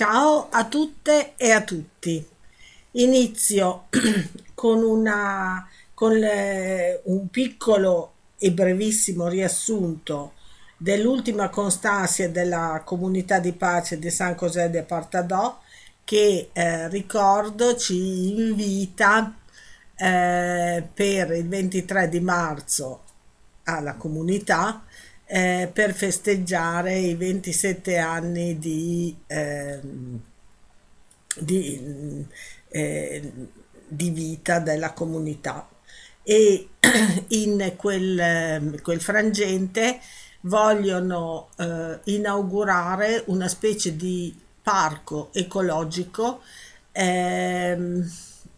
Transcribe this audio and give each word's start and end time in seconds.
Ciao 0.00 0.48
a 0.48 0.66
tutte 0.66 1.34
e 1.36 1.50
a 1.50 1.62
tutti. 1.62 2.26
Inizio 2.92 3.88
con, 4.54 4.82
una, 4.82 5.68
con 5.92 6.16
le, 6.16 7.02
un 7.04 7.28
piccolo 7.28 8.12
e 8.38 8.50
brevissimo 8.50 9.28
riassunto 9.28 10.32
dell'ultima 10.78 11.50
constanza 11.50 12.26
della 12.28 12.80
comunità 12.82 13.40
di 13.40 13.52
pace 13.52 13.98
di 13.98 14.08
San 14.08 14.36
José 14.36 14.70
de 14.70 14.84
Partadò 14.84 15.60
che 16.02 16.48
eh, 16.50 16.88
ricordo 16.88 17.76
ci 17.76 18.40
invita 18.40 19.34
eh, 19.96 20.88
per 20.94 21.30
il 21.32 21.46
23 21.46 22.08
di 22.08 22.20
marzo 22.20 23.02
alla 23.64 23.96
comunità 23.96 24.82
eh, 25.32 25.70
per 25.72 25.94
festeggiare 25.94 26.98
i 26.98 27.14
27 27.14 27.98
anni 27.98 28.58
di, 28.58 29.16
eh, 29.28 29.80
di, 31.38 32.26
eh, 32.68 33.32
di, 33.86 34.10
vita 34.10 34.58
della 34.58 34.92
comunità. 34.92 35.68
E 36.24 36.70
in 37.28 37.74
quel, 37.76 38.80
quel 38.82 39.00
frangente 39.00 40.00
vogliono 40.42 41.50
eh, 41.58 42.00
inaugurare 42.04 43.22
una 43.26 43.46
specie 43.46 43.94
di 43.94 44.36
parco 44.60 45.30
ecologico 45.32 46.42
ehm, 46.90 48.10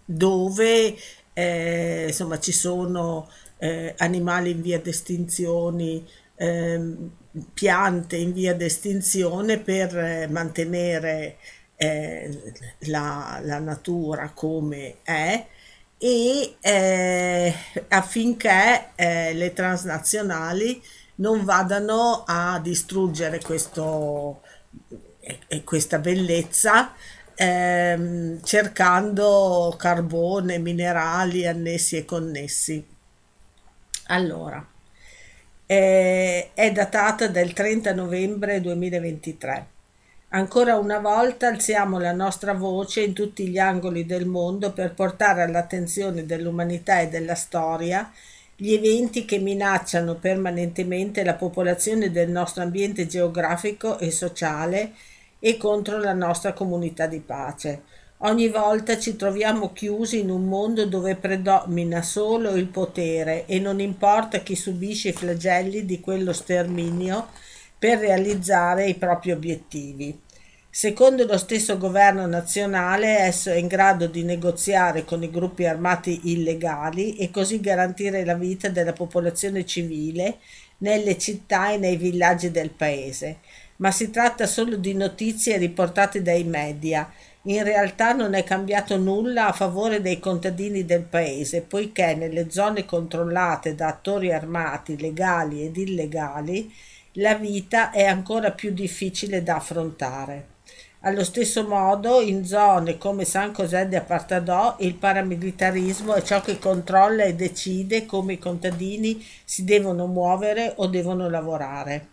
dove 0.06 0.96
eh, 1.34 2.04
insomma 2.06 2.38
ci 2.38 2.52
sono 2.52 3.28
eh, 3.58 3.94
animali 3.98 4.50
in 4.50 4.62
via 4.62 4.80
di 4.80 6.04
Ehm, 6.42 7.10
piante 7.54 8.16
in 8.16 8.32
via 8.32 8.52
d'estinzione 8.52 9.58
per 9.58 9.96
eh, 9.96 10.26
mantenere 10.26 11.36
eh, 11.76 12.52
la, 12.86 13.38
la, 13.42 13.60
natura 13.60 14.32
come 14.34 14.96
è 15.02 15.46
e 15.96 16.56
eh, 16.60 17.54
affinché 17.88 18.90
eh, 18.96 19.32
le 19.34 19.52
transnazionali 19.52 20.82
non 21.16 21.44
vadano 21.44 22.24
a 22.26 22.58
distruggere 22.60 23.40
questo, 23.40 24.42
eh, 25.20 25.62
questa 25.62 26.00
bellezza 26.00 26.92
ehm, 27.36 28.42
cercando 28.42 29.74
carbone, 29.78 30.58
minerali 30.58 31.46
annessi 31.46 31.96
e 31.96 32.04
connessi. 32.04 32.84
Allora, 34.06 34.71
eh, 35.72 36.50
è 36.52 36.70
datata 36.70 37.28
del 37.28 37.54
30 37.54 37.94
novembre 37.94 38.60
2023. 38.60 39.66
Ancora 40.34 40.76
una 40.76 40.98
volta 40.98 41.48
alziamo 41.48 41.98
la 41.98 42.12
nostra 42.12 42.52
voce 42.52 43.00
in 43.00 43.14
tutti 43.14 43.48
gli 43.48 43.56
angoli 43.56 44.04
del 44.04 44.26
mondo 44.26 44.72
per 44.72 44.92
portare 44.92 45.40
all'attenzione 45.42 46.26
dell'umanità 46.26 47.00
e 47.00 47.08
della 47.08 47.34
storia 47.34 48.12
gli 48.54 48.74
eventi 48.74 49.24
che 49.24 49.38
minacciano 49.38 50.16
permanentemente 50.16 51.24
la 51.24 51.34
popolazione 51.34 52.10
del 52.10 52.30
nostro 52.30 52.62
ambiente 52.62 53.06
geografico 53.06 53.98
e 53.98 54.10
sociale 54.10 54.92
e 55.38 55.56
contro 55.56 55.98
la 55.98 56.12
nostra 56.12 56.52
comunità 56.52 57.06
di 57.06 57.20
pace. 57.20 57.82
Ogni 58.24 58.48
volta 58.50 59.00
ci 59.00 59.16
troviamo 59.16 59.72
chiusi 59.72 60.20
in 60.20 60.30
un 60.30 60.44
mondo 60.44 60.86
dove 60.86 61.16
predomina 61.16 62.02
solo 62.02 62.50
il 62.50 62.68
potere 62.68 63.46
e 63.46 63.58
non 63.58 63.80
importa 63.80 64.38
chi 64.38 64.54
subisce 64.54 65.08
i 65.08 65.12
flagelli 65.12 65.84
di 65.84 65.98
quello 65.98 66.32
sterminio 66.32 67.26
per 67.76 67.98
realizzare 67.98 68.86
i 68.86 68.94
propri 68.94 69.32
obiettivi. 69.32 70.16
Secondo 70.70 71.26
lo 71.26 71.36
stesso 71.36 71.76
governo 71.78 72.24
nazionale, 72.26 73.18
esso 73.18 73.50
è 73.50 73.56
in 73.56 73.66
grado 73.66 74.06
di 74.06 74.22
negoziare 74.22 75.04
con 75.04 75.24
i 75.24 75.30
gruppi 75.30 75.66
armati 75.66 76.30
illegali 76.30 77.16
e 77.16 77.28
così 77.32 77.60
garantire 77.60 78.24
la 78.24 78.34
vita 78.34 78.68
della 78.68 78.92
popolazione 78.92 79.66
civile 79.66 80.38
nelle 80.78 81.18
città 81.18 81.72
e 81.72 81.76
nei 81.76 81.96
villaggi 81.96 82.52
del 82.52 82.70
paese. 82.70 83.38
Ma 83.78 83.90
si 83.90 84.10
tratta 84.10 84.46
solo 84.46 84.76
di 84.76 84.94
notizie 84.94 85.56
riportate 85.56 86.22
dai 86.22 86.44
media 86.44 87.12
in 87.44 87.64
realtà 87.64 88.12
non 88.12 88.34
è 88.34 88.44
cambiato 88.44 88.96
nulla 88.96 89.48
a 89.48 89.52
favore 89.52 90.00
dei 90.00 90.20
contadini 90.20 90.84
del 90.84 91.02
paese, 91.02 91.62
poiché 91.62 92.14
nelle 92.14 92.50
zone 92.50 92.84
controllate 92.84 93.74
da 93.74 93.88
attori 93.88 94.32
armati 94.32 94.96
legali 94.98 95.64
ed 95.64 95.76
illegali 95.76 96.72
la 97.16 97.34
vita 97.34 97.90
è 97.90 98.04
ancora 98.04 98.52
più 98.52 98.72
difficile 98.72 99.42
da 99.42 99.56
affrontare. 99.56 100.50
Allo 101.00 101.24
stesso 101.24 101.66
modo, 101.66 102.20
in 102.20 102.44
zone 102.44 102.96
come 102.96 103.24
San 103.24 103.50
José 103.50 103.88
de 103.88 103.96
Apartadò, 103.96 104.76
il 104.78 104.94
paramilitarismo 104.94 106.14
è 106.14 106.22
ciò 106.22 106.40
che 106.40 106.60
controlla 106.60 107.24
e 107.24 107.34
decide 107.34 108.06
come 108.06 108.34
i 108.34 108.38
contadini 108.38 109.20
si 109.44 109.64
devono 109.64 110.06
muovere 110.06 110.74
o 110.76 110.86
devono 110.86 111.28
lavorare. 111.28 112.10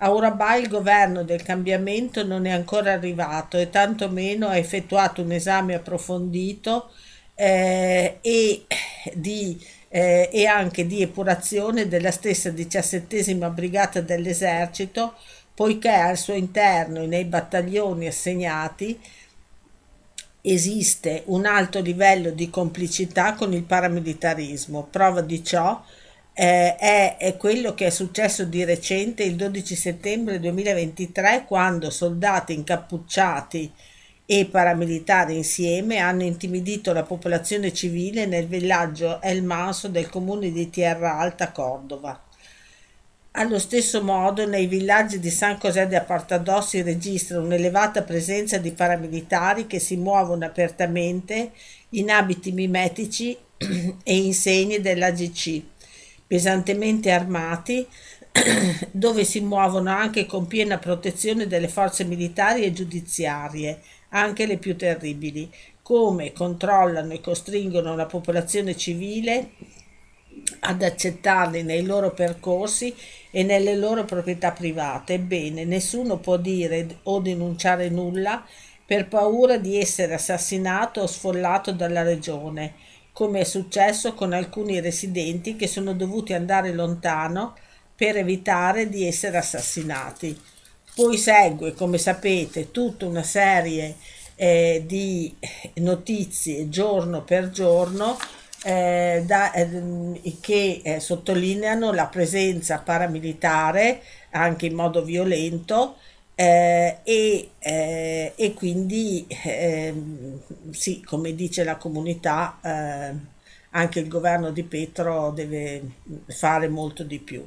A 0.00 0.10
Urabà 0.10 0.54
il 0.54 0.68
governo 0.68 1.24
del 1.24 1.42
cambiamento 1.42 2.24
non 2.24 2.46
è 2.46 2.50
ancora 2.50 2.92
arrivato 2.92 3.56
e 3.58 3.68
tantomeno 3.68 4.46
ha 4.46 4.56
effettuato 4.56 5.22
un 5.22 5.32
esame 5.32 5.74
approfondito 5.74 6.90
eh, 7.34 8.18
e, 8.20 8.66
di, 9.14 9.60
eh, 9.88 10.30
e 10.32 10.46
anche 10.46 10.86
di 10.86 11.02
epurazione 11.02 11.88
della 11.88 12.12
stessa 12.12 12.50
diciassettesima 12.50 13.50
brigata 13.50 14.00
dell'esercito, 14.00 15.14
poiché 15.52 15.90
al 15.90 16.16
suo 16.16 16.34
interno 16.34 17.02
e 17.02 17.06
nei 17.06 17.24
battaglioni 17.24 18.06
assegnati 18.06 19.00
esiste 20.42 21.22
un 21.26 21.44
alto 21.44 21.80
livello 21.80 22.30
di 22.30 22.48
complicità 22.50 23.34
con 23.34 23.52
il 23.52 23.64
paramilitarismo. 23.64 24.86
Prova 24.88 25.22
di 25.22 25.42
ciò 25.42 25.82
eh, 26.40 26.76
è, 26.76 27.16
è, 27.16 27.36
quello 27.36 27.74
che 27.74 27.86
è 27.86 27.90
successo 27.90 28.44
di 28.44 28.62
recente 28.62 29.24
il 29.24 29.34
12 29.34 29.74
settembre 29.74 30.38
2023 30.38 31.44
quando 31.44 31.90
soldati 31.90 32.54
incappucciati 32.54 33.72
e 34.24 34.46
paramilitari 34.48 35.34
insieme 35.34 35.96
hanno 35.96 36.22
intimidito 36.22 36.92
la 36.92 37.02
popolazione 37.02 37.72
civile 37.72 38.24
nel 38.26 38.46
villaggio 38.46 39.20
El 39.20 39.42
Manso 39.42 39.88
del 39.88 40.08
comune 40.08 40.52
di 40.52 40.70
Tierra 40.70 41.18
Alta, 41.18 41.50
Cordova. 41.50 42.22
Allo 43.32 43.58
stesso 43.58 44.00
modo, 44.04 44.46
nei 44.46 44.66
villaggi 44.66 45.18
di 45.18 45.30
San 45.30 45.58
José 45.60 45.88
de 45.88 45.96
Apartadó 45.96 46.60
si 46.60 46.82
registra 46.82 47.40
un'elevata 47.40 48.02
presenza 48.02 48.58
di 48.58 48.70
paramilitari 48.70 49.66
che 49.66 49.80
si 49.80 49.96
muovono 49.96 50.44
apertamente 50.44 51.50
in 51.90 52.10
abiti 52.10 52.52
mimetici 52.52 53.36
e 54.04 54.16
in 54.16 54.34
segni 54.34 54.80
dell'AGC 54.80 55.62
pesantemente 56.28 57.10
armati, 57.10 57.84
dove 58.92 59.24
si 59.24 59.40
muovono 59.40 59.90
anche 59.90 60.26
con 60.26 60.46
piena 60.46 60.78
protezione 60.78 61.48
delle 61.48 61.68
forze 61.68 62.04
militari 62.04 62.62
e 62.62 62.72
giudiziarie, 62.72 63.80
anche 64.10 64.46
le 64.46 64.58
più 64.58 64.76
terribili, 64.76 65.50
come 65.82 66.32
controllano 66.32 67.14
e 67.14 67.20
costringono 67.20 67.96
la 67.96 68.06
popolazione 68.06 68.76
civile 68.76 69.52
ad 70.60 70.82
accettarli 70.82 71.62
nei 71.62 71.82
loro 71.82 72.12
percorsi 72.12 72.94
e 73.30 73.42
nelle 73.42 73.74
loro 73.74 74.04
proprietà 74.04 74.52
private. 74.52 75.14
Ebbene, 75.14 75.64
nessuno 75.64 76.18
può 76.18 76.36
dire 76.36 76.98
o 77.04 77.20
denunciare 77.20 77.88
nulla 77.88 78.44
per 78.84 79.08
paura 79.08 79.58
di 79.58 79.78
essere 79.78 80.14
assassinato 80.14 81.00
o 81.00 81.06
sfollato 81.06 81.72
dalla 81.72 82.02
regione 82.02 82.74
come 83.18 83.40
è 83.40 83.44
successo 83.44 84.14
con 84.14 84.32
alcuni 84.32 84.78
residenti 84.78 85.56
che 85.56 85.66
sono 85.66 85.92
dovuti 85.92 86.34
andare 86.34 86.72
lontano 86.72 87.56
per 87.96 88.16
evitare 88.16 88.88
di 88.88 89.08
essere 89.08 89.38
assassinati. 89.38 90.40
Poi 90.94 91.16
segue, 91.16 91.72
come 91.74 91.98
sapete, 91.98 92.70
tutta 92.70 93.06
una 93.06 93.24
serie 93.24 93.96
eh, 94.36 94.84
di 94.86 95.34
notizie 95.80 96.68
giorno 96.68 97.24
per 97.24 97.50
giorno 97.50 98.16
eh, 98.62 99.24
da, 99.26 99.50
eh, 99.50 100.20
che 100.40 100.98
sottolineano 101.00 101.90
la 101.90 102.06
presenza 102.06 102.78
paramilitare 102.78 104.00
anche 104.30 104.66
in 104.66 104.74
modo 104.74 105.02
violento 105.02 105.96
eh, 106.40 106.98
e, 107.02 107.50
eh, 107.58 108.32
e, 108.36 108.54
quindi 108.54 109.26
eh, 109.26 109.92
sì, 110.70 111.02
come 111.02 111.34
dice 111.34 111.64
la 111.64 111.74
comunità, 111.74 112.60
eh, 112.62 113.12
anche 113.70 113.98
il 113.98 114.06
governo 114.06 114.52
di 114.52 114.62
Petro 114.62 115.32
deve 115.32 115.82
fare 116.28 116.68
molto 116.68 117.02
di 117.02 117.18
più. 117.18 117.44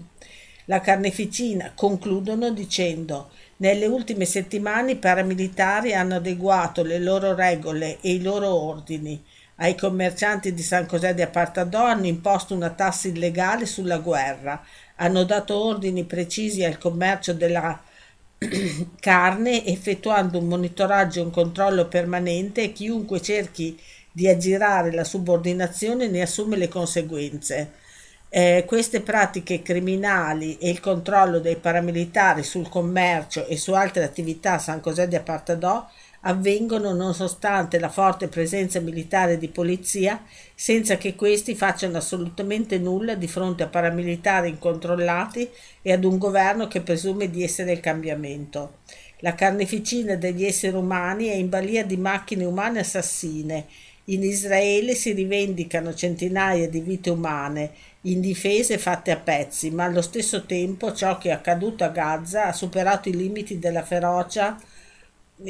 La 0.66 0.82
carneficina 0.82 1.72
concludono 1.74 2.52
dicendo 2.52 3.30
nelle 3.58 3.86
ultime 3.86 4.26
settimane 4.26 4.92
i 4.92 4.98
paramilitari 4.98 5.94
hanno 5.94 6.16
adeguato 6.16 6.84
le 6.84 7.00
loro 7.00 7.34
regole 7.34 7.98
e 8.02 8.12
i 8.16 8.22
loro 8.22 8.54
ordini. 8.54 9.24
Ai 9.56 9.78
commercianti 9.78 10.54
di 10.54 10.64
San 10.64 10.86
José 10.86 11.14
de 11.14 11.24
Apartadò 11.24 11.86
hanno 11.86 12.08
imposto 12.08 12.54
una 12.54 12.72
tassa 12.72 13.08
illegale 13.08 13.66
sulla 13.66 14.00
guerra, 14.00 14.62
hanno 14.98 15.24
dato 15.24 15.56
ordini 15.64 16.04
precisi 16.04 16.66
al 16.66 16.78
commercio 16.78 17.34
della 17.34 17.82
carne 19.00 19.66
effettuando 19.68 20.40
un 20.40 20.48
monitoraggio 20.48 21.20
e 21.20 21.24
un 21.24 21.32
controllo 21.32 21.88
permanente 21.88 22.64
e 22.64 22.74
chiunque 22.74 23.22
cerchi 23.22 23.80
di 24.12 24.28
aggirare 24.28 24.92
la 24.92 25.04
subordinazione 25.04 26.08
ne 26.08 26.22
assume 26.22 26.58
le 26.58 26.68
conseguenze. 26.68 27.74
Eh, 28.30 28.64
queste 28.66 29.02
pratiche 29.02 29.62
criminali 29.62 30.58
e 30.58 30.70
il 30.70 30.80
controllo 30.80 31.40
dei 31.40 31.58
paramilitari 31.58 32.44
sul 32.44 32.68
commercio 32.70 33.46
e 33.46 33.58
su 33.58 33.74
altre 33.74 34.04
attività 34.04 34.54
a 34.54 34.60
San 34.60 34.80
José 34.80 35.08
de 35.08 35.18
Apartadò 35.18 35.88
avvengono 36.22 36.94
nonostante 36.94 37.80
la 37.80 37.90
forte 37.90 38.28
presenza 38.28 38.80
militare 38.80 39.38
di 39.38 39.48
polizia, 39.48 40.24
senza 40.54 40.98
che 40.98 41.16
questi 41.16 41.56
facciano 41.56 41.98
assolutamente 41.98 42.78
nulla 42.78 43.16
di 43.16 43.28
fronte 43.28 43.64
a 43.64 43.68
paramilitari 43.68 44.50
incontrollati 44.50 45.50
e 45.82 45.92
ad 45.92 46.04
un 46.04 46.18
governo 46.18 46.68
che 46.68 46.82
presume 46.82 47.30
di 47.30 47.44
essere 47.44 47.72
il 47.72 47.80
cambiamento. 47.80 48.80
La 49.20 49.36
carneficina 49.36 50.16
degli 50.16 50.44
esseri 50.44 50.76
umani 50.76 51.28
è 51.28 51.36
in 51.36 51.50
balia 51.50 51.86
di 51.86 51.98
macchine 51.98 52.44
umane 52.44 52.80
assassine. 52.80 53.66
In 54.06 54.24
Israele 54.24 54.96
si 54.96 55.14
rivendicano 55.14 55.94
centinaia 55.94 56.68
di 56.68 56.80
vite 56.80 57.12
umane 57.12 57.72
indifese 58.04 58.80
fatte 58.80 59.12
a 59.12 59.18
pezzi, 59.18 59.70
ma 59.70 59.84
allo 59.84 60.02
stesso 60.02 60.46
tempo 60.46 60.92
ciò 60.94 61.18
che 61.18 61.30
è 61.30 61.34
accaduto 61.34 61.84
a 61.84 61.90
Gaza 61.90 62.46
ha 62.46 62.54
superato 62.54 63.10
i 63.10 63.16
limiti 63.16 63.60
della 63.60 63.84
ferocia 63.84 64.60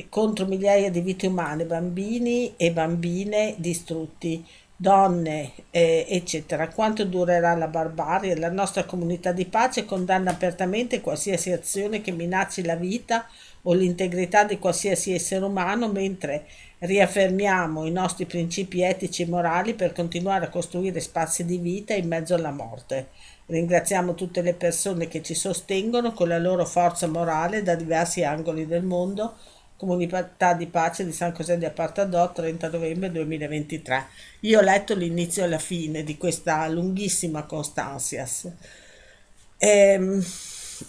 contro 0.09 0.45
migliaia 0.45 0.89
di 0.89 1.01
vite 1.01 1.27
umane, 1.27 1.65
bambini 1.65 2.53
e 2.57 2.71
bambine 2.71 3.55
distrutti, 3.57 4.45
donne, 4.75 5.51
eh, 5.69 6.05
eccetera. 6.09 6.67
Quanto 6.69 7.05
durerà 7.05 7.55
la 7.55 7.67
barbarie? 7.67 8.35
La 8.35 8.49
nostra 8.49 8.83
comunità 8.85 9.31
di 9.31 9.45
pace 9.45 9.85
condanna 9.85 10.31
apertamente 10.31 11.01
qualsiasi 11.01 11.51
azione 11.51 12.01
che 12.01 12.11
minacci 12.11 12.63
la 12.63 12.75
vita 12.75 13.27
o 13.63 13.73
l'integrità 13.73 14.43
di 14.43 14.57
qualsiasi 14.57 15.13
essere 15.13 15.45
umano, 15.45 15.87
mentre 15.87 16.47
riaffermiamo 16.79 17.85
i 17.85 17.91
nostri 17.91 18.25
principi 18.25 18.81
etici 18.81 19.21
e 19.21 19.27
morali 19.27 19.75
per 19.75 19.93
continuare 19.93 20.45
a 20.45 20.49
costruire 20.49 20.99
spazi 20.99 21.45
di 21.45 21.57
vita 21.57 21.93
in 21.93 22.07
mezzo 22.07 22.33
alla 22.33 22.51
morte. 22.51 23.09
Ringraziamo 23.45 24.15
tutte 24.15 24.41
le 24.41 24.55
persone 24.55 25.07
che 25.07 25.21
ci 25.21 25.35
sostengono 25.35 26.13
con 26.13 26.27
la 26.27 26.39
loro 26.39 26.65
forza 26.65 27.05
morale 27.05 27.61
da 27.61 27.75
diversi 27.75 28.23
angoli 28.23 28.65
del 28.65 28.83
mondo 28.83 29.35
Comunità 29.81 30.53
di 30.53 30.67
Pace 30.67 31.03
di 31.03 31.11
San 31.11 31.31
José 31.31 31.57
di 31.57 31.65
Apartadò 31.65 32.31
30 32.31 32.69
novembre 32.69 33.09
2023. 33.09 34.05
Io 34.41 34.59
ho 34.59 34.61
letto 34.61 34.93
l'inizio 34.93 35.43
e 35.43 35.47
la 35.47 35.57
fine 35.57 36.03
di 36.03 36.17
questa 36.17 36.67
lunghissima 36.67 37.45
Constanzias. 37.45 38.47
E, 39.57 39.67
ehm, 39.67 40.23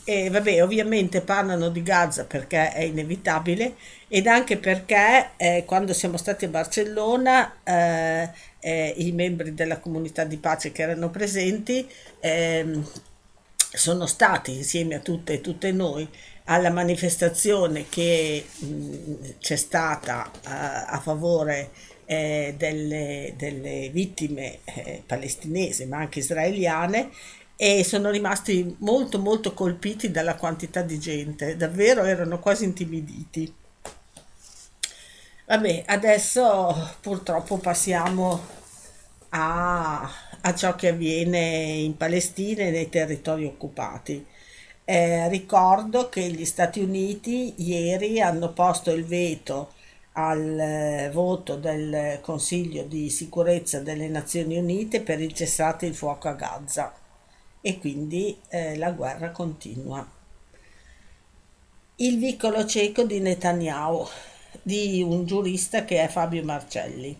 e 0.04 0.28
vabbè, 0.28 0.62
ovviamente 0.62 1.22
parlano 1.22 1.70
di 1.70 1.82
Gaza 1.82 2.26
perché 2.26 2.70
è 2.70 2.82
inevitabile 2.82 3.76
ed 4.08 4.26
anche 4.26 4.58
perché 4.58 5.30
eh, 5.38 5.64
quando 5.66 5.94
siamo 5.94 6.18
stati 6.18 6.44
a 6.44 6.48
Barcellona 6.48 7.62
eh, 7.64 8.30
eh, 8.60 8.94
i 8.98 9.12
membri 9.12 9.54
della 9.54 9.78
comunità 9.78 10.24
di 10.24 10.36
pace 10.36 10.70
che 10.70 10.82
erano 10.82 11.08
presenti 11.08 11.88
ehm, 12.20 12.86
sono 13.74 14.04
stati 14.06 14.54
insieme 14.54 14.96
a 14.96 15.00
tutte 15.00 15.34
e 15.34 15.40
tutte 15.40 15.72
noi 15.72 16.06
alla 16.52 16.70
manifestazione 16.70 17.87
che 17.88 18.44
mh, 18.58 19.38
c'è 19.38 19.56
stata 19.56 20.31
a, 20.44 20.87
a 20.87 21.00
favore 21.00 21.70
eh, 22.06 22.54
delle, 22.56 23.34
delle, 23.37 23.90
vittime 23.90 24.58
eh, 24.64 25.02
palestinesi 25.06 25.87
ma 25.87 25.99
anche 25.99 26.19
israeliane 26.19 27.10
e 27.56 27.84
sono 27.84 28.10
rimasti 28.10 28.75
molto 28.81 29.19
molto 29.19 29.54
colpiti 29.54 30.10
dalla 30.10 30.34
quantità 30.34 30.82
di 30.82 30.99
gente, 30.99 31.56
davvero 31.56 32.02
erano 32.04 32.40
quasi 32.40 32.64
intimiditi. 32.64 33.55
Vabbè, 35.46 35.84
adesso 35.87 36.96
purtroppo 37.00 37.58
passiamo 37.58 38.40
a, 39.31 40.10
a 40.40 40.55
ciò 40.55 40.75
che 40.75 40.88
avviene 40.88 41.38
in 41.38 41.96
Palestina 41.96 42.62
e 42.64 42.70
nei 42.70 42.88
territori 42.88 43.44
occupati. 43.44 44.26
Eh, 44.84 45.29
ricordo 45.29 46.08
che 46.08 46.29
gli 46.29 46.44
Stati 46.44 46.81
Uniti 46.81 47.55
ieri 47.58 48.20
hanno 48.20 48.52
posto 48.52 48.90
il 48.90 49.05
veto 49.05 49.73
al 50.14 50.58
eh, 50.58 51.11
voto 51.12 51.55
del 51.56 52.19
Consiglio 52.20 52.82
di 52.82 53.08
sicurezza 53.08 53.81
delle 53.81 54.08
Nazioni 54.08 54.58
Unite 54.58 55.00
per 55.00 55.20
il 55.20 55.32
cessate 55.32 55.87
il 55.87 55.94
fuoco 55.94 56.29
a 56.29 56.32
Gaza 56.32 56.93
e 57.61 57.79
quindi 57.79 58.37
eh, 58.49 58.76
la 58.76 58.90
guerra 58.90 59.31
continua. 59.31 60.05
Il 61.96 62.19
vicolo 62.19 62.67
cieco 62.67 63.05
di 63.05 63.20
Netanyahu, 63.20 64.05
di 64.61 65.00
un 65.00 65.25
giurista 65.25 65.84
che 65.84 66.02
è 66.02 66.08
Fabio 66.08 66.43
Marcelli. 66.43 67.17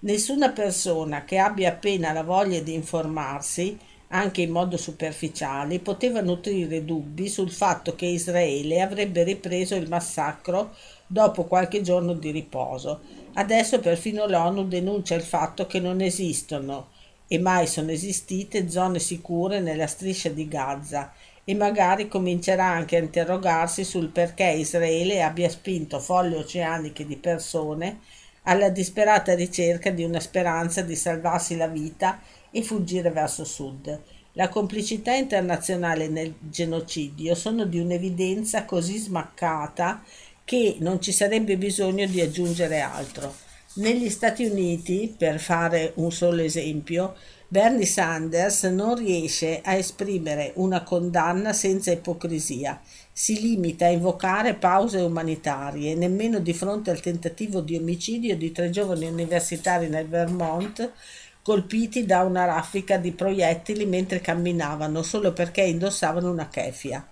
Nessuna 0.00 0.50
persona 0.50 1.24
che 1.24 1.38
abbia 1.38 1.70
appena 1.70 2.12
la 2.12 2.22
voglia 2.22 2.60
di 2.60 2.74
informarsi 2.74 3.76
anche 4.08 4.42
in 4.42 4.50
modo 4.50 4.76
superficiale, 4.76 5.80
poteva 5.80 6.20
nutrire 6.20 6.84
dubbi 6.84 7.28
sul 7.28 7.50
fatto 7.50 7.94
che 7.94 8.06
Israele 8.06 8.80
avrebbe 8.80 9.22
ripreso 9.24 9.74
il 9.74 9.88
massacro 9.88 10.74
dopo 11.06 11.44
qualche 11.44 11.80
giorno 11.80 12.12
di 12.14 12.30
riposo. 12.30 13.00
Adesso 13.34 13.80
perfino 13.80 14.26
l'ONU 14.26 14.66
denuncia 14.66 15.14
il 15.14 15.22
fatto 15.22 15.66
che 15.66 15.80
non 15.80 16.00
esistono 16.00 16.88
e 17.28 17.38
mai 17.38 17.66
sono 17.66 17.90
esistite 17.90 18.68
zone 18.68 18.98
sicure 18.98 19.60
nella 19.60 19.86
striscia 19.86 20.28
di 20.28 20.46
Gaza 20.46 21.12
e 21.44 21.54
magari 21.54 22.08
comincerà 22.08 22.64
anche 22.64 22.96
a 22.96 23.00
interrogarsi 23.00 23.84
sul 23.84 24.08
perché 24.08 24.50
Israele 24.50 25.22
abbia 25.22 25.48
spinto 25.48 25.98
folle 26.00 26.36
oceaniche 26.36 27.06
di 27.06 27.16
persone 27.16 28.00
alla 28.44 28.68
disperata 28.68 29.34
ricerca 29.34 29.90
di 29.90 30.04
una 30.04 30.20
speranza 30.20 30.82
di 30.82 30.96
salvarsi 30.96 31.56
la 31.56 31.68
vita 31.68 32.20
e 32.56 32.62
fuggire 32.62 33.10
verso 33.10 33.44
sud. 33.44 34.00
La 34.32 34.48
complicità 34.48 35.12
internazionale 35.12 36.08
nel 36.08 36.34
genocidio 36.40 37.34
sono 37.34 37.66
di 37.66 37.78
un'evidenza 37.78 38.64
così 38.64 38.96
smaccata 38.96 40.02
che 40.42 40.76
non 40.80 41.02
ci 41.02 41.12
sarebbe 41.12 41.58
bisogno 41.58 42.06
di 42.06 42.22
aggiungere 42.22 42.80
altro. 42.80 43.34
Negli 43.74 44.08
Stati 44.08 44.46
Uniti, 44.46 45.14
per 45.14 45.38
fare 45.38 45.92
un 45.96 46.10
solo 46.10 46.40
esempio, 46.40 47.14
Bernie 47.48 47.84
Sanders 47.84 48.64
non 48.64 48.96
riesce 48.96 49.60
a 49.62 49.74
esprimere 49.74 50.52
una 50.54 50.82
condanna 50.82 51.52
senza 51.52 51.92
ipocrisia, 51.92 52.80
si 53.12 53.40
limita 53.40 53.86
a 53.86 53.90
invocare 53.90 54.54
pause 54.54 54.98
umanitarie, 54.98 55.94
nemmeno 55.94 56.38
di 56.38 56.52
fronte 56.54 56.90
al 56.90 57.00
tentativo 57.00 57.60
di 57.60 57.76
omicidio 57.76 58.36
di 58.36 58.50
tre 58.50 58.70
giovani 58.70 59.06
universitari 59.06 59.88
nel 59.88 60.08
Vermont 60.08 60.92
colpiti 61.46 62.04
da 62.04 62.22
una 62.22 62.44
raffica 62.44 62.96
di 62.96 63.12
proiettili 63.12 63.86
mentre 63.86 64.20
camminavano 64.20 65.04
solo 65.04 65.32
perché 65.32 65.62
indossavano 65.62 66.28
una 66.28 66.48
keffia. 66.48 67.06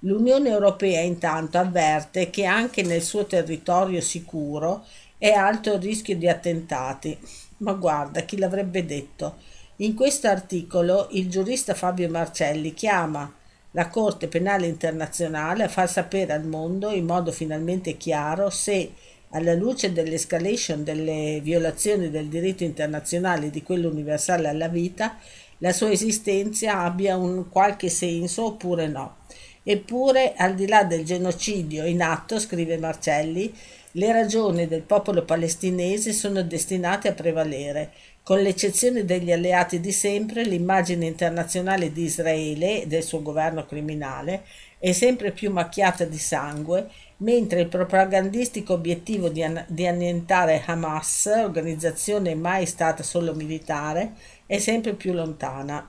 L'Unione 0.00 0.48
Europea 0.48 1.02
intanto 1.02 1.58
avverte 1.58 2.28
che 2.28 2.46
anche 2.46 2.82
nel 2.82 3.00
suo 3.00 3.26
territorio 3.26 4.00
sicuro 4.00 4.84
è 5.16 5.30
alto 5.30 5.74
il 5.74 5.80
rischio 5.80 6.16
di 6.16 6.28
attentati. 6.28 7.16
Ma 7.58 7.74
guarda, 7.74 8.22
chi 8.22 8.38
l'avrebbe 8.38 8.84
detto? 8.84 9.36
In 9.76 9.94
questo 9.94 10.26
articolo 10.26 11.06
il 11.12 11.30
giurista 11.30 11.72
Fabio 11.72 12.08
Marcelli 12.08 12.74
chiama 12.74 13.32
la 13.70 13.88
Corte 13.88 14.26
Penale 14.26 14.66
Internazionale 14.66 15.62
a 15.62 15.68
far 15.68 15.88
sapere 15.88 16.32
al 16.32 16.44
mondo 16.44 16.90
in 16.90 17.04
modo 17.04 17.30
finalmente 17.30 17.96
chiaro 17.96 18.50
se 18.50 18.92
alla 19.36 19.54
luce 19.54 19.92
dell'escalation 19.92 20.82
delle 20.82 21.40
violazioni 21.42 22.10
del 22.10 22.26
diritto 22.26 22.64
internazionale 22.64 23.46
e 23.46 23.50
di 23.50 23.62
quello 23.62 23.90
universale 23.90 24.48
alla 24.48 24.68
vita, 24.68 25.18
la 25.58 25.72
sua 25.72 25.90
esistenza 25.90 26.80
abbia 26.80 27.16
un 27.16 27.48
qualche 27.50 27.90
senso 27.90 28.46
oppure 28.46 28.86
no. 28.88 29.16
Eppure, 29.62 30.34
al 30.36 30.54
di 30.54 30.66
là 30.66 30.84
del 30.84 31.04
genocidio 31.04 31.84
in 31.84 32.00
atto, 32.00 32.38
scrive 32.38 32.78
Marcelli, 32.78 33.52
le 33.92 34.12
ragioni 34.12 34.66
del 34.66 34.82
popolo 34.82 35.24
palestinese 35.24 36.12
sono 36.12 36.42
destinate 36.42 37.08
a 37.08 37.12
prevalere. 37.12 37.90
Con 38.22 38.40
l'eccezione 38.40 39.04
degli 39.04 39.32
alleati 39.32 39.80
di 39.80 39.92
sempre, 39.92 40.44
l'immagine 40.44 41.06
internazionale 41.06 41.92
di 41.92 42.04
Israele 42.04 42.82
e 42.82 42.86
del 42.86 43.02
suo 43.02 43.22
governo 43.22 43.66
criminale 43.66 44.44
è 44.78 44.92
sempre 44.92 45.32
più 45.32 45.50
macchiata 45.50 46.04
di 46.04 46.18
sangue 46.18 46.88
mentre 47.18 47.60
il 47.60 47.68
propagandistico 47.68 48.74
obiettivo 48.74 49.28
di, 49.28 49.42
an- 49.42 49.64
di 49.68 49.86
annientare 49.86 50.62
Hamas, 50.66 51.26
organizzazione 51.26 52.34
mai 52.34 52.66
stata 52.66 53.02
solo 53.02 53.34
militare, 53.34 54.14
è 54.46 54.58
sempre 54.58 54.94
più 54.94 55.12
lontana. 55.12 55.88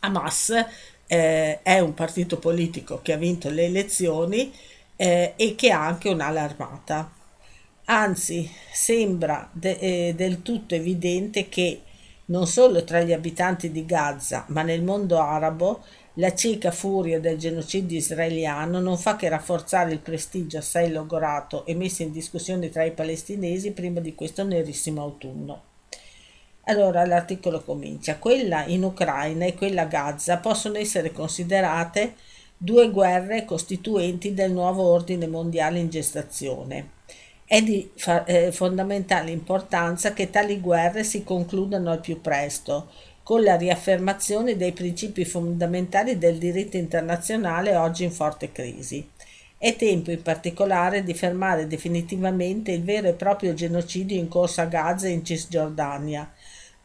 Hamas 0.00 0.52
eh, 1.06 1.62
è 1.62 1.78
un 1.80 1.94
partito 1.94 2.38
politico 2.38 3.00
che 3.02 3.12
ha 3.12 3.16
vinto 3.16 3.50
le 3.50 3.64
elezioni 3.64 4.52
eh, 4.96 5.34
e 5.36 5.54
che 5.54 5.70
ha 5.70 5.84
anche 5.84 6.08
un'ala 6.08 6.42
armata. 6.42 7.10
Anzi, 7.86 8.50
sembra 8.72 9.48
de- 9.52 9.78
eh, 9.78 10.14
del 10.16 10.42
tutto 10.42 10.74
evidente 10.74 11.48
che 11.48 11.82
non 12.26 12.46
solo 12.46 12.82
tra 12.84 13.00
gli 13.02 13.12
abitanti 13.12 13.70
di 13.70 13.86
Gaza, 13.86 14.44
ma 14.48 14.62
nel 14.62 14.82
mondo 14.82 15.20
arabo, 15.20 15.84
La 16.18 16.34
cieca 16.34 16.70
furia 16.70 17.20
del 17.20 17.36
genocidio 17.36 17.98
israeliano 17.98 18.80
non 18.80 18.96
fa 18.96 19.16
che 19.16 19.28
rafforzare 19.28 19.92
il 19.92 19.98
prestigio 19.98 20.56
assai 20.56 20.90
logorato 20.90 21.66
e 21.66 21.74
messo 21.74 22.02
in 22.02 22.10
discussione 22.10 22.70
tra 22.70 22.84
i 22.84 22.92
palestinesi 22.92 23.72
prima 23.72 24.00
di 24.00 24.14
questo 24.14 24.42
nerissimo 24.42 25.02
autunno. 25.02 25.62
Allora 26.64 27.04
l'articolo 27.04 27.62
comincia. 27.62 28.16
Quella 28.16 28.64
in 28.64 28.82
Ucraina 28.82 29.44
e 29.44 29.54
quella 29.54 29.82
a 29.82 29.86
Gaza 29.86 30.38
possono 30.38 30.78
essere 30.78 31.12
considerate 31.12 32.14
due 32.56 32.90
guerre 32.90 33.44
costituenti 33.44 34.32
del 34.32 34.52
nuovo 34.52 34.84
ordine 34.84 35.26
mondiale 35.26 35.80
in 35.80 35.90
gestazione. 35.90 36.92
È 37.44 37.60
di 37.60 37.90
eh, 38.24 38.50
fondamentale 38.52 39.30
importanza 39.32 40.14
che 40.14 40.30
tali 40.30 40.60
guerre 40.60 41.04
si 41.04 41.22
concludano 41.22 41.90
al 41.90 42.00
più 42.00 42.22
presto, 42.22 42.90
con 43.26 43.42
la 43.42 43.56
riaffermazione 43.56 44.56
dei 44.56 44.70
principi 44.70 45.24
fondamentali 45.24 46.16
del 46.16 46.38
diritto 46.38 46.76
internazionale 46.76 47.74
oggi 47.74 48.04
in 48.04 48.12
forte 48.12 48.52
crisi. 48.52 49.04
È 49.58 49.74
tempo 49.74 50.12
in 50.12 50.22
particolare 50.22 51.02
di 51.02 51.12
fermare 51.12 51.66
definitivamente 51.66 52.70
il 52.70 52.84
vero 52.84 53.08
e 53.08 53.14
proprio 53.14 53.52
genocidio 53.52 54.16
in 54.16 54.28
corso 54.28 54.60
a 54.60 54.66
Gaza 54.66 55.08
e 55.08 55.10
in 55.10 55.24
Cisgiordania 55.24 56.32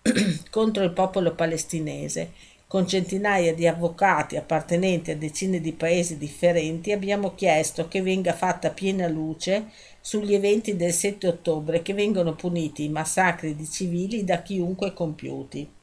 contro 0.49 0.83
il 0.83 0.93
popolo 0.93 1.35
palestinese. 1.35 2.31
Con 2.65 2.87
centinaia 2.87 3.53
di 3.53 3.67
avvocati 3.67 4.35
appartenenti 4.35 5.11
a 5.11 5.17
decine 5.17 5.61
di 5.61 5.73
paesi 5.73 6.17
differenti 6.17 6.91
abbiamo 6.91 7.35
chiesto 7.35 7.87
che 7.87 8.01
venga 8.01 8.33
fatta 8.33 8.71
piena 8.71 9.07
luce 9.07 9.65
sugli 9.99 10.33
eventi 10.33 10.75
del 10.75 10.91
7 10.91 11.27
ottobre 11.27 11.83
che 11.83 11.93
vengono 11.93 12.33
puniti 12.33 12.85
i 12.85 12.89
massacri 12.89 13.55
di 13.55 13.69
civili 13.69 14.23
da 14.23 14.41
chiunque 14.41 14.91
compiuti. 14.91 15.79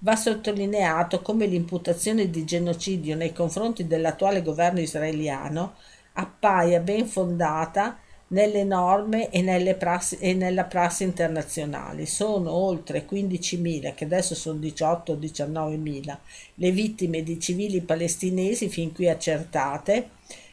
Va 0.00 0.14
sottolineato 0.14 1.22
come 1.22 1.46
l'imputazione 1.46 2.30
di 2.30 2.44
genocidio 2.44 3.16
nei 3.16 3.32
confronti 3.32 3.86
dell'attuale 3.86 4.42
governo 4.42 4.80
israeliano 4.80 5.74
appaia 6.12 6.78
ben 6.80 7.06
fondata 7.06 7.98
nelle 8.28 8.62
norme 8.62 9.30
e, 9.30 9.74
prassi, 9.74 10.18
e 10.20 10.34
nella 10.34 10.64
prassi 10.64 11.02
internazionale. 11.02 12.06
Sono 12.06 12.52
oltre 12.52 13.06
15.000, 13.08 13.94
che 13.94 14.04
adesso 14.04 14.34
sono 14.34 14.58
18 14.58 15.12
o 15.12 15.16
19.000, 15.16 16.16
le 16.54 16.70
vittime 16.70 17.22
di 17.22 17.40
civili 17.40 17.80
palestinesi 17.80 18.68
fin 18.68 18.92
qui 18.92 19.08
accertate, 19.08 20.10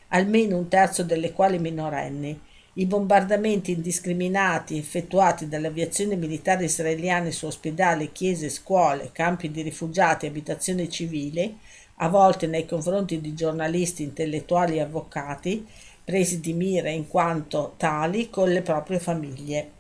almeno 0.10 0.58
un 0.58 0.68
terzo 0.68 1.04
delle 1.04 1.32
quali 1.32 1.60
minorenni. 1.60 2.40
I 2.77 2.86
bombardamenti 2.88 3.72
indiscriminati 3.72 4.77
effettuati 4.77 5.48
dall'aviazione 5.48 6.17
militare 6.17 6.65
israeliana 6.65 7.32
su 7.32 7.46
ospedali, 7.46 8.12
chiese, 8.12 8.50
scuole, 8.50 9.12
campi 9.13 9.50
di 9.50 9.62
rifugiati 9.62 10.25
e 10.25 10.29
abitazioni 10.29 10.89
civili, 10.89 11.58
a 12.00 12.10
volte 12.10 12.48
nei 12.48 12.65
confronti 12.65 13.22
di 13.22 13.34
giornalisti, 13.34 14.03
intellettuali 14.03 14.75
e 14.75 14.82
avvocati, 14.82 15.65
presi 16.03 16.41
di 16.41 16.51
mira 16.51 16.89
in 16.89 17.08
quanto 17.08 17.75
tali 17.77 18.29
con 18.29 18.50
le 18.50 18.62
proprie 18.62 19.00
famiglie. 19.00 19.72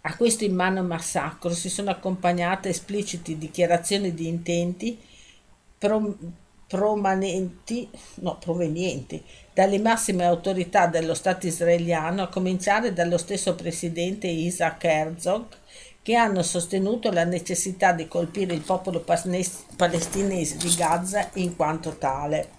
A 0.00 0.16
questo 0.16 0.42
immane 0.42 0.80
massacro 0.80 1.50
si 1.54 1.68
sono 1.68 1.90
accompagnate 1.90 2.70
espliciti 2.70 3.38
dichiarazioni 3.38 4.12
di 4.12 4.26
intenti 4.26 4.98
pro- 5.78 5.98
promanenti, 5.98 6.46
no, 6.70 8.38
provenienti 8.38 9.22
dalle 9.54 9.78
massime 9.78 10.24
autorità 10.24 10.86
dello 10.86 11.14
Stato 11.14 11.46
israeliano, 11.46 12.22
a 12.22 12.28
cominciare 12.28 12.92
dallo 12.92 13.18
stesso 13.18 13.54
presidente 13.54 14.26
Isaac 14.26 14.84
Herzog, 14.84 15.46
che 16.02 16.14
hanno 16.14 16.42
sostenuto 16.42 17.10
la 17.10 17.24
necessità 17.24 17.92
di 17.92 18.08
colpire 18.08 18.54
il 18.54 18.62
popolo 18.62 19.04
palestinese 19.04 20.56
di 20.56 20.74
Gaza 20.74 21.28
in 21.34 21.56
quanto 21.56 21.96
tale. 21.98 22.50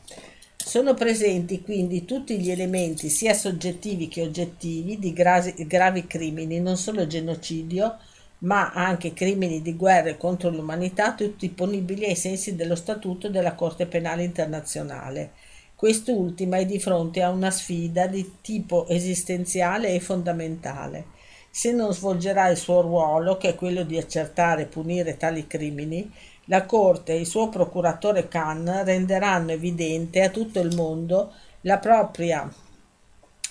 Sono 0.56 0.94
presenti 0.94 1.62
quindi 1.62 2.06
tutti 2.06 2.40
gli 2.40 2.52
elementi 2.52 3.10
sia 3.10 3.34
soggettivi 3.34 4.08
che 4.08 4.22
oggettivi 4.22 5.00
di 5.00 5.14
gravi, 5.14 5.66
gravi 5.66 6.06
crimini, 6.06 6.60
non 6.60 6.78
solo 6.78 7.08
genocidio, 7.08 7.98
ma 8.40 8.72
anche 8.72 9.14
crimini 9.14 9.62
di 9.62 9.76
guerra 9.76 10.16
contro 10.16 10.50
l'umanità, 10.50 11.14
tutti 11.14 11.50
ponibili 11.50 12.06
ai 12.06 12.16
sensi 12.16 12.56
dello 12.56 12.76
Statuto 12.76 13.30
della 13.30 13.54
Corte 13.54 13.86
Penale 13.86 14.24
Internazionale. 14.24 15.32
Quest'ultima 15.76 16.58
è 16.58 16.66
di 16.66 16.80
fronte 16.80 17.22
a 17.22 17.30
una 17.30 17.52
sfida 17.52 18.08
di 18.08 18.38
tipo 18.42 18.88
esistenziale 18.88 19.90
e 19.90 20.00
fondamentale. 20.00 21.18
Se 21.50 21.72
non 21.72 21.94
svolgerà 21.94 22.48
il 22.50 22.58
suo 22.58 22.82
ruolo, 22.82 23.38
che 23.38 23.50
è 23.50 23.56
quello 23.56 23.84
di 23.84 23.98
accertare 23.98 24.64
e 24.64 24.68
punire 24.68 25.18
tali 25.18 25.48
crimini, 25.48 26.12
la 26.46 26.66
Corte 26.66 27.14
e 27.14 27.20
il 27.20 27.28
suo 27.28 27.50
procuratore 27.50 28.28
Khan 28.28 28.84
renderanno 28.84 29.52
evidente 29.52 30.22
a 30.22 30.30
tutto 30.30 30.60
il 30.60 30.76
mondo 30.76 31.34
la 31.62 31.78
propria 31.78 32.52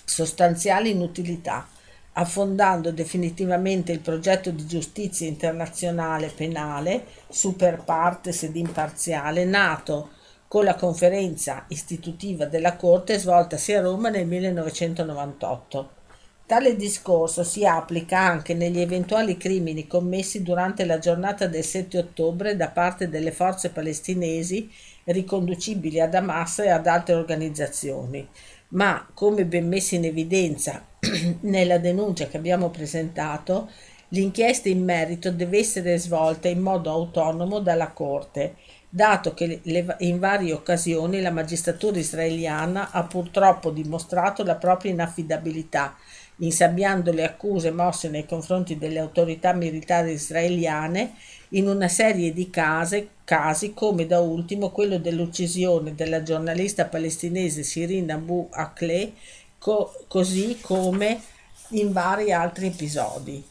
sostanziale 0.05 0.89
inutilità 0.89 1.69
affondando 2.19 2.91
definitivamente 2.91 3.93
il 3.93 4.01
progetto 4.01 4.51
di 4.51 4.67
giustizia 4.67 5.29
internazionale 5.29 6.33
penale, 6.35 7.05
super 7.29 7.85
partes 7.85 8.43
ed 8.43 8.57
imparziale, 8.57 9.45
nato 9.45 10.11
con 10.49 10.65
la 10.65 10.75
conferenza 10.75 11.65
istitutiva 11.69 12.47
della 12.47 12.75
Corte 12.75 13.19
svoltasi 13.19 13.73
a 13.73 13.83
Roma 13.83 14.09
nel 14.09 14.27
1998. 14.27 15.91
Tale 16.45 16.75
discorso 16.75 17.45
si 17.45 17.65
applica 17.65 18.19
anche 18.19 18.55
negli 18.55 18.81
eventuali 18.81 19.37
crimini 19.37 19.87
commessi 19.87 20.43
durante 20.43 20.87
la 20.87 20.99
giornata 20.99 21.47
del 21.47 21.63
7 21.63 21.99
ottobre 21.99 22.57
da 22.57 22.69
parte 22.69 23.09
delle 23.09 23.31
forze 23.31 23.71
palestinesi 23.71 24.69
riconducibili 25.05 26.01
ad 26.01 26.15
Hamas 26.15 26.61
e 26.61 26.71
ad 26.71 26.87
altre 26.87 27.15
organizzazioni, 27.15 28.27
ma 28.71 29.07
come 29.15 29.45
ben 29.45 29.69
messo 29.69 29.95
in 29.95 30.05
evidenza 30.05 30.83
nella 31.41 31.79
denuncia 31.79 32.27
che 32.27 32.37
abbiamo 32.37 32.71
presentato, 32.71 33.71
l'inchiesta 34.09 34.69
in 34.69 34.83
merito 34.85 35.31
deve 35.31 35.59
essere 35.59 35.99
svolta 35.99 36.49
in 36.49 36.61
modo 36.61 36.91
autonomo 36.91 37.61
dalla 37.61 37.89
Corte, 37.89 38.55
dato 38.89 39.35
che 39.35 39.61
le, 39.63 39.97
in 39.99 40.19
varie 40.19 40.53
occasioni 40.53 41.21
la 41.21 41.31
magistratura 41.31 41.99
israeliana 41.99 42.91
ha 42.91 43.05
purtroppo 43.05 43.71
dimostrato 43.71 44.43
la 44.45 44.57
propria 44.57 44.93
inaffidabilità, 44.93 45.95
insabbiando 46.39 47.13
le 47.13 47.25
accuse 47.25 47.71
mosse 47.71 48.09
nei 48.09 48.25
confronti 48.25 48.79
delle 48.79 49.01
autorità 49.01 49.53
militari 49.53 50.13
israeliane 50.13 51.15
in 51.51 51.67
una 51.67 51.89
serie 51.89 52.33
di 52.33 52.51
case, 52.51 53.09
casi 53.25 53.73
come 53.75 54.07
da 54.07 54.21
ultimo 54.21 54.71
quello 54.71 54.99
dell'uccisione 54.99 55.95
della 55.95 56.23
giornalista 56.23 56.87
palestinese 56.87 57.63
Shirin 57.63 58.11
Abu 58.11 58.49
Akleh, 58.51 59.13
co- 59.59 59.93
così 60.09 60.59
come 60.61 61.21
in 61.71 61.93
vari 61.93 62.33
altri 62.33 62.69
episodi. 62.69 63.45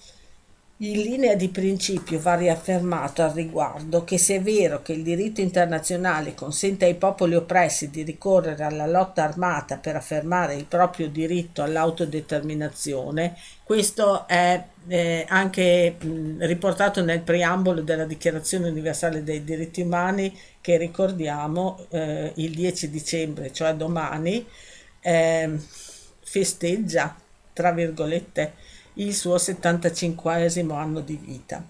In 0.79 1.01
linea 1.01 1.33
di 1.33 1.49
principio 1.49 2.19
va 2.19 2.35
riaffermato 2.35 3.23
al 3.23 3.31
riguardo 3.31 4.03
che 4.03 4.19
se 4.19 4.35
è 4.35 4.41
vero 4.43 4.83
che 4.83 4.93
il 4.93 5.01
diritto 5.01 5.41
internazionale 5.41 6.35
consente 6.35 6.85
ai 6.85 6.93
popoli 6.93 7.33
oppressi 7.33 7.89
di 7.89 8.03
ricorrere 8.03 8.63
alla 8.63 8.85
lotta 8.85 9.23
armata 9.23 9.77
per 9.77 9.95
affermare 9.95 10.53
il 10.53 10.65
proprio 10.65 11.09
diritto 11.09 11.63
all'autodeterminazione, 11.63 13.35
questo 13.63 14.27
è 14.27 14.63
eh, 14.87 15.25
anche 15.27 15.95
mh, 15.99 16.45
riportato 16.45 17.03
nel 17.03 17.21
preambolo 17.21 17.81
della 17.81 18.05
Dichiarazione 18.05 18.69
universale 18.69 19.23
dei 19.23 19.43
diritti 19.43 19.81
umani 19.81 20.31
che 20.61 20.77
ricordiamo 20.77 21.87
eh, 21.89 22.33
il 22.35 22.53
10 22.53 22.91
dicembre, 22.91 23.51
cioè 23.51 23.73
domani, 23.73 24.45
eh, 25.01 25.57
festeggia, 26.29 27.15
tra 27.53 27.71
virgolette, 27.71 28.53
il 28.95 29.15
suo 29.15 29.37
75 29.37 30.49
anno 30.71 30.99
di 30.99 31.15
vita. 31.15 31.65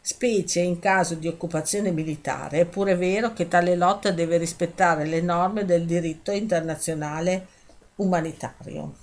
Specie 0.00 0.60
in 0.60 0.80
caso 0.80 1.14
di 1.14 1.28
occupazione 1.28 1.92
militare, 1.92 2.60
è 2.60 2.64
pure 2.64 2.96
vero 2.96 3.32
che 3.32 3.46
tale 3.46 3.76
lotta 3.76 4.10
deve 4.10 4.36
rispettare 4.36 5.06
le 5.06 5.20
norme 5.20 5.64
del 5.64 5.84
diritto 5.86 6.32
internazionale 6.32 7.46
umanitario. 7.96 8.94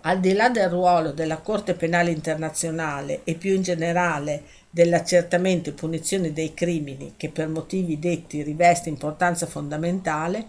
Al 0.00 0.18
di 0.18 0.32
là 0.32 0.48
del 0.48 0.68
ruolo 0.68 1.12
della 1.12 1.38
Corte 1.38 1.74
Penale 1.74 2.10
Internazionale 2.10 3.20
e 3.22 3.34
più 3.34 3.54
in 3.54 3.62
generale 3.62 4.42
dell'accertamento 4.68 5.70
e 5.70 5.74
punizione 5.74 6.32
dei 6.32 6.54
crimini 6.54 7.14
che 7.16 7.28
per 7.28 7.48
motivi 7.48 7.98
detti 8.00 8.42
riveste 8.42 8.88
importanza 8.88 9.46
fondamentale, 9.46 10.46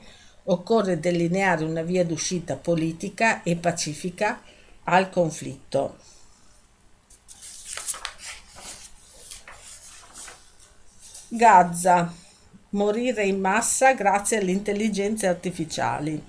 occorre 0.49 0.99
delineare 0.99 1.63
una 1.63 1.81
via 1.81 2.05
d'uscita 2.05 2.55
politica 2.55 3.43
e 3.43 3.55
pacifica 3.55 4.41
al 4.83 5.09
conflitto. 5.09 5.97
Gaza. 11.29 12.13
Morire 12.69 13.25
in 13.25 13.39
massa 13.39 13.93
grazie 13.93 14.37
alle 14.37 14.51
intelligenze 14.51 15.27
artificiali. 15.27 16.21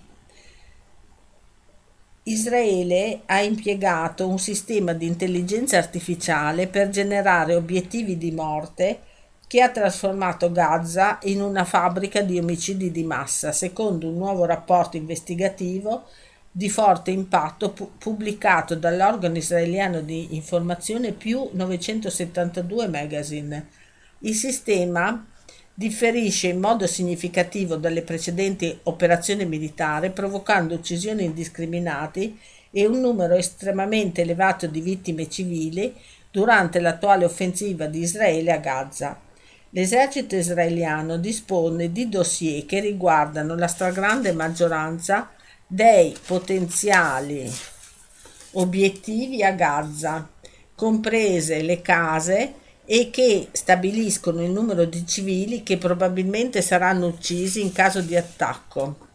Israele 2.24 3.22
ha 3.26 3.40
impiegato 3.40 4.28
un 4.28 4.38
sistema 4.38 4.92
di 4.92 5.06
intelligenza 5.06 5.78
artificiale 5.78 6.68
per 6.68 6.90
generare 6.90 7.54
obiettivi 7.54 8.18
di 8.18 8.30
morte 8.30 9.00
che 9.48 9.62
ha 9.62 9.70
trasformato 9.70 10.52
Gaza 10.52 11.18
in 11.22 11.40
una 11.40 11.64
fabbrica 11.64 12.20
di 12.20 12.38
omicidi 12.38 12.92
di 12.92 13.02
massa, 13.02 13.50
secondo 13.50 14.06
un 14.06 14.16
nuovo 14.16 14.44
rapporto 14.44 14.98
investigativo 14.98 16.04
di 16.52 16.68
forte 16.68 17.10
impatto 17.10 17.70
pu- 17.70 17.92
pubblicato 17.96 18.74
dall'organo 18.74 19.38
israeliano 19.38 20.02
di 20.02 20.36
informazione 20.36 21.12
più 21.12 21.48
972 21.52 22.88
Magazine. 22.88 23.68
Il 24.20 24.34
sistema 24.34 25.26
differisce 25.72 26.48
in 26.48 26.60
modo 26.60 26.86
significativo 26.86 27.76
dalle 27.76 28.02
precedenti 28.02 28.78
operazioni 28.82 29.46
militari, 29.46 30.10
provocando 30.10 30.74
uccisioni 30.74 31.24
indiscriminate 31.24 32.34
e 32.70 32.86
un 32.86 33.00
numero 33.00 33.34
estremamente 33.34 34.20
elevato 34.20 34.66
di 34.66 34.82
vittime 34.82 35.26
civili 35.30 35.94
durante 36.30 36.80
l'attuale 36.80 37.24
offensiva 37.24 37.86
di 37.86 38.00
Israele 38.00 38.52
a 38.52 38.58
Gaza. 38.58 39.26
L'esercito 39.70 40.34
israeliano 40.34 41.18
dispone 41.18 41.92
di 41.92 42.08
dossier 42.08 42.64
che 42.64 42.80
riguardano 42.80 43.54
la 43.54 43.66
stragrande 43.66 44.32
maggioranza 44.32 45.30
dei 45.66 46.16
potenziali 46.26 47.50
obiettivi 48.52 49.42
a 49.42 49.52
Gaza, 49.52 50.26
comprese 50.74 51.60
le 51.60 51.82
case 51.82 52.54
e 52.86 53.10
che 53.10 53.48
stabiliscono 53.52 54.42
il 54.42 54.50
numero 54.50 54.86
di 54.86 55.06
civili 55.06 55.62
che 55.62 55.76
probabilmente 55.76 56.62
saranno 56.62 57.06
uccisi 57.06 57.60
in 57.60 57.70
caso 57.72 58.00
di 58.00 58.16
attacco. 58.16 59.06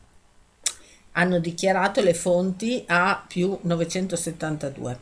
Hanno 1.14 1.40
dichiarato 1.40 2.00
le 2.02 2.14
fonti 2.14 2.84
a 2.88 3.24
più 3.28 3.58
972. 3.60 5.00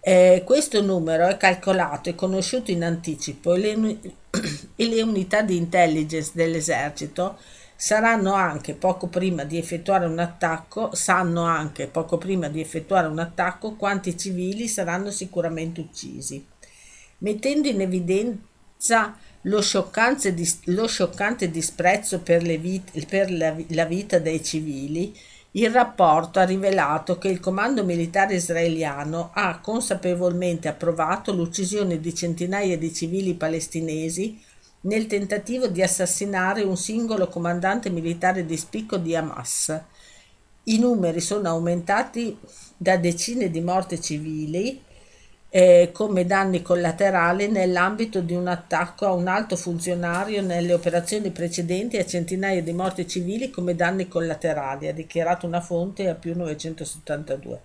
Eh, 0.00 0.42
questo 0.44 0.80
numero 0.82 1.26
è 1.26 1.36
calcolato 1.36 2.08
e 2.08 2.14
conosciuto 2.14 2.70
in 2.70 2.82
anticipo 2.84 3.54
e 3.54 3.58
le, 3.58 4.00
e 4.76 4.86
le 4.88 5.02
unità 5.02 5.42
di 5.42 5.56
intelligence 5.56 6.32
dell'esercito 6.34 7.38
saranno 7.76 8.32
anche 8.32 8.74
poco 8.74 9.06
prima 9.08 9.44
di 9.44 9.58
effettuare 9.58 10.06
un 10.06 10.18
attacco, 10.18 10.94
sanno 10.94 11.44
anche 11.44 11.86
poco 11.86 12.18
prima 12.18 12.48
di 12.48 12.60
effettuare 12.60 13.06
un 13.06 13.18
attacco 13.18 13.74
quanti 13.76 14.16
civili 14.16 14.66
saranno 14.68 15.10
sicuramente 15.10 15.80
uccisi 15.80 16.44
mettendo 17.18 17.68
in 17.68 17.80
evidenza 17.80 19.16
lo 19.42 19.60
scioccante, 19.60 20.34
lo 20.64 20.86
scioccante 20.86 21.50
disprezzo 21.50 22.20
per, 22.20 22.42
vit- 22.42 23.04
per 23.06 23.30
la, 23.30 23.54
la 23.68 23.84
vita 23.84 24.18
dei 24.18 24.42
civili, 24.42 25.16
il 25.58 25.70
rapporto 25.70 26.38
ha 26.38 26.44
rivelato 26.44 27.18
che 27.18 27.26
il 27.26 27.40
comando 27.40 27.82
militare 27.82 28.36
israeliano 28.36 29.30
ha 29.34 29.58
consapevolmente 29.58 30.68
approvato 30.68 31.32
l'uccisione 31.32 31.98
di 31.98 32.14
centinaia 32.14 32.78
di 32.78 32.94
civili 32.94 33.34
palestinesi 33.34 34.40
nel 34.82 35.08
tentativo 35.08 35.66
di 35.66 35.82
assassinare 35.82 36.62
un 36.62 36.76
singolo 36.76 37.26
comandante 37.26 37.90
militare 37.90 38.46
di 38.46 38.56
spicco 38.56 38.98
di 38.98 39.16
Hamas. 39.16 39.76
I 40.64 40.78
numeri 40.78 41.20
sono 41.20 41.48
aumentati 41.48 42.38
da 42.76 42.96
decine 42.96 43.50
di 43.50 43.60
morti 43.60 44.00
civili 44.00 44.80
eh, 45.50 45.90
come 45.92 46.26
danni 46.26 46.60
collaterali 46.60 47.48
nell'ambito 47.48 48.20
di 48.20 48.34
un 48.34 48.48
attacco 48.48 49.06
a 49.06 49.12
un 49.12 49.28
alto 49.28 49.56
funzionario 49.56 50.42
nelle 50.42 50.74
operazioni 50.74 51.30
precedenti 51.30 51.96
a 51.96 52.04
centinaia 52.04 52.62
di 52.62 52.72
morti 52.72 53.08
civili 53.08 53.48
come 53.48 53.74
danni 53.74 54.08
collaterali, 54.08 54.88
ha 54.88 54.92
dichiarato 54.92 55.46
una 55.46 55.62
fonte 55.62 56.06
a 56.08 56.14
più 56.14 56.36
972. 56.36 57.60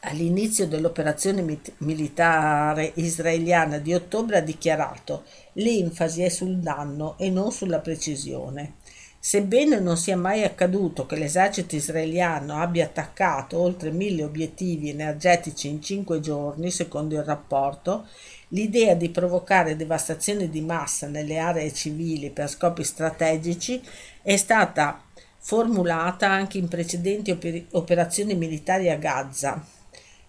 all'inizio 0.00 0.66
dell'operazione 0.66 1.60
militare 1.78 2.90
israeliana 2.96 3.78
di 3.78 3.94
ottobre 3.94 4.38
ha 4.38 4.40
dichiarato 4.40 5.22
l'enfasi 5.54 6.22
è 6.22 6.28
sul 6.28 6.56
danno 6.56 7.16
e 7.18 7.30
non 7.30 7.52
sulla 7.52 7.78
precisione. 7.78 8.74
Sebbene 9.20 9.78
non 9.78 9.96
sia 9.96 10.16
mai 10.16 10.42
accaduto 10.42 11.06
che 11.06 11.14
l'esercito 11.14 11.76
israeliano 11.76 12.56
abbia 12.56 12.86
attaccato 12.86 13.56
oltre 13.56 13.92
mille 13.92 14.24
obiettivi 14.24 14.88
energetici 14.88 15.68
in 15.68 15.80
cinque 15.80 16.18
giorni, 16.18 16.72
secondo 16.72 17.14
il 17.14 17.22
rapporto, 17.22 18.08
L'idea 18.52 18.94
di 18.94 19.08
provocare 19.08 19.76
devastazione 19.76 20.50
di 20.50 20.60
massa 20.60 21.06
nelle 21.06 21.38
aree 21.38 21.72
civili 21.72 22.30
per 22.30 22.50
scopi 22.50 22.84
strategici 22.84 23.82
è 24.20 24.36
stata 24.36 25.02
formulata 25.38 26.28
anche 26.28 26.58
in 26.58 26.68
precedenti 26.68 27.30
oper- 27.30 27.64
operazioni 27.70 28.34
militari 28.34 28.90
a 28.90 28.96
Gaza, 28.96 29.64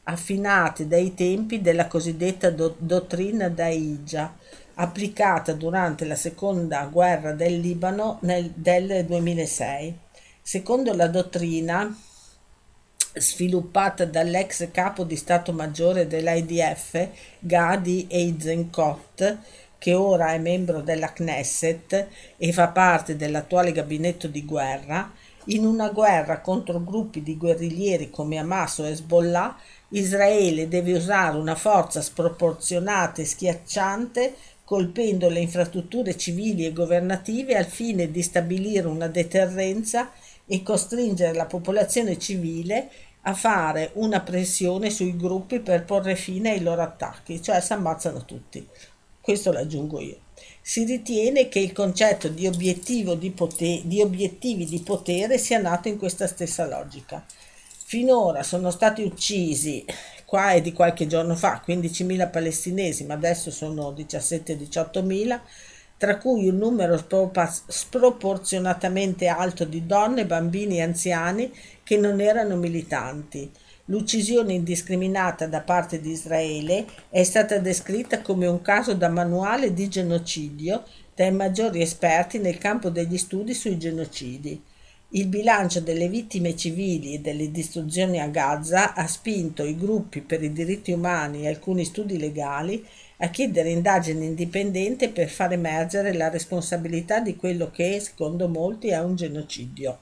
affinate 0.04 0.88
dai 0.88 1.14
tempi 1.14 1.62
della 1.62 1.88
cosiddetta 1.88 2.50
do- 2.50 2.76
dottrina 2.78 3.50
Daija, 3.50 4.34
applicata 4.76 5.52
durante 5.52 6.06
la 6.06 6.16
seconda 6.16 6.86
guerra 6.86 7.34
del 7.34 7.60
Libano 7.60 8.20
nel, 8.22 8.50
del 8.56 9.06
2006. 9.06 9.98
Secondo 10.42 10.94
la 10.94 11.08
dottrina, 11.08 11.94
sviluppata 13.14 14.06
dall'ex 14.06 14.70
capo 14.72 15.04
di 15.04 15.16
Stato 15.16 15.54
Maggiore 15.54 16.08
dell'IDF 16.08 17.08
Gadi 17.40 18.08
Eisenkot, 18.10 19.38
che 19.78 19.94
ora 19.94 20.34
è 20.34 20.40
membro 20.40 20.82
della 20.82 21.12
Knesset 21.12 22.08
e 22.38 22.52
fa 22.52 22.70
parte 22.70 23.16
dell'attuale 23.16 23.72
gabinetto 23.72 24.28
di 24.28 24.46
guerra, 24.46 25.12
in 25.48 25.66
una 25.66 25.90
guerra 25.90 26.40
contro 26.40 26.82
gruppi 26.82 27.22
di 27.22 27.38
guerriglieri 27.38 28.10
come 28.10 28.38
Hamas 28.38 28.78
o 28.78 28.86
Hezbollah, 28.86 29.58
Israele 29.90 30.70
deve 30.70 30.94
usare 30.94 31.38
una 31.38 31.56
forza 31.56 32.02
sproporzionata 32.02 33.22
e 33.22 33.26
schiacciante 33.26 34.34
colpendo 34.64 35.28
le 35.28 35.42
infrastrutture 35.42 36.18
civili 36.18 36.66
e 36.66 36.72
governative 36.72 37.58
al 37.58 37.66
fine 37.66 38.10
di 38.10 38.22
stabilire 38.22 38.88
una 38.88 39.08
deterrenza 39.08 40.12
e 40.46 40.64
costringere 40.64 41.34
la 41.34 41.46
popolazione 41.46 42.18
civile 42.18 42.90
a 43.22 43.34
fare 43.34 43.92
una 43.94 44.22
pressione 44.22 44.90
sui 44.90 45.16
gruppi 45.16 45.60
per 45.60 45.86
porre 45.86 46.16
fine 46.16 46.52
ai 46.52 46.62
loro 46.62 46.82
attacchi, 46.82 47.42
cioè 47.42 47.62
si 47.62 47.74
ammazzano 47.74 48.26
tutti. 48.26 48.68
questo 49.22 49.54
lo 49.54 49.60
aggiungo 49.60 50.02
io. 50.02 50.18
Si 50.62 50.84
ritiene 50.84 51.48
che 51.48 51.60
il 51.60 51.72
concetto 51.72 52.28
di, 52.28 52.50
di, 52.50 53.32
potere, 53.32 53.82
di 53.86 54.02
obiettivi 54.02 54.66
di 54.66 54.80
potere 54.82 55.38
sia 55.38 55.60
nato 55.60 55.88
in 55.88 55.98
questa 55.98 56.28
stessa 56.28 56.68
logica. 56.68 57.26
Finora 57.86 58.44
sono 58.44 58.72
stati 58.72 59.04
uccisi, 59.04 59.86
qua 60.26 60.52
è 60.52 60.62
di 60.62 60.74
qualche 60.74 61.08
giorno 61.08 61.36
fa, 61.36 61.64
15.000 61.66 62.30
palestinesi, 62.30 63.06
ma 63.06 63.14
adesso 63.14 63.52
sono 63.52 63.92
17-18.000, 63.92 65.40
tra 65.98 66.18
cui 66.18 66.50
un 66.50 66.58
numero 66.58 67.02
sproporzionatamente 67.68 69.28
alto 69.28 69.64
di 69.64 69.86
donne, 69.86 70.26
bambini 70.26 70.78
e 70.78 70.82
anziani 70.82 71.52
che 71.84 71.98
non 71.98 72.20
erano 72.20 72.56
militanti. 72.56 73.50
L'uccisione 73.88 74.54
indiscriminata 74.54 75.46
da 75.46 75.62
parte 75.62 76.00
di 76.00 76.12
Israele 76.12 76.86
è 77.10 77.24
stata 77.24 77.58
descritta 77.58 78.22
come 78.22 78.48
un 78.48 78.62
caso 78.62 78.94
da 78.94 79.10
manuale 79.10 79.74
di 79.74 79.90
genocidio 79.90 80.84
dai 81.14 81.32
maggiori 81.32 81.82
esperti 81.82 82.40
nel 82.40 82.58
campo 82.58 82.90
degli 82.90 83.18
studi 83.18 83.54
sui 83.54 83.78
genocidi. 83.78 84.62
Il 85.16 85.28
bilancio 85.28 85.80
delle 85.80 86.08
vittime 86.08 86.56
civili 86.56 87.14
e 87.14 87.20
delle 87.20 87.52
distruzioni 87.52 88.20
a 88.20 88.28
Gaza 88.28 88.96
ha 88.96 89.06
spinto 89.06 89.64
i 89.64 89.78
gruppi 89.78 90.22
per 90.22 90.42
i 90.42 90.52
diritti 90.52 90.92
umani 90.92 91.44
e 91.44 91.50
alcuni 91.50 91.86
studi 91.86 92.18
legali 92.18 92.84
a 93.18 93.28
chiedere 93.30 93.70
indagini 93.70 94.26
indipendenti 94.26 95.10
per 95.10 95.30
far 95.30 95.54
emergere 95.54 96.14
la 96.14 96.30
responsabilità 96.30 97.20
di 97.20 97.36
quello 97.36 97.70
che, 97.72 98.00
secondo 98.00 98.48
molti, 98.48 98.90
è 98.90 99.00
un 99.00 99.16
genocidio. 99.16 100.00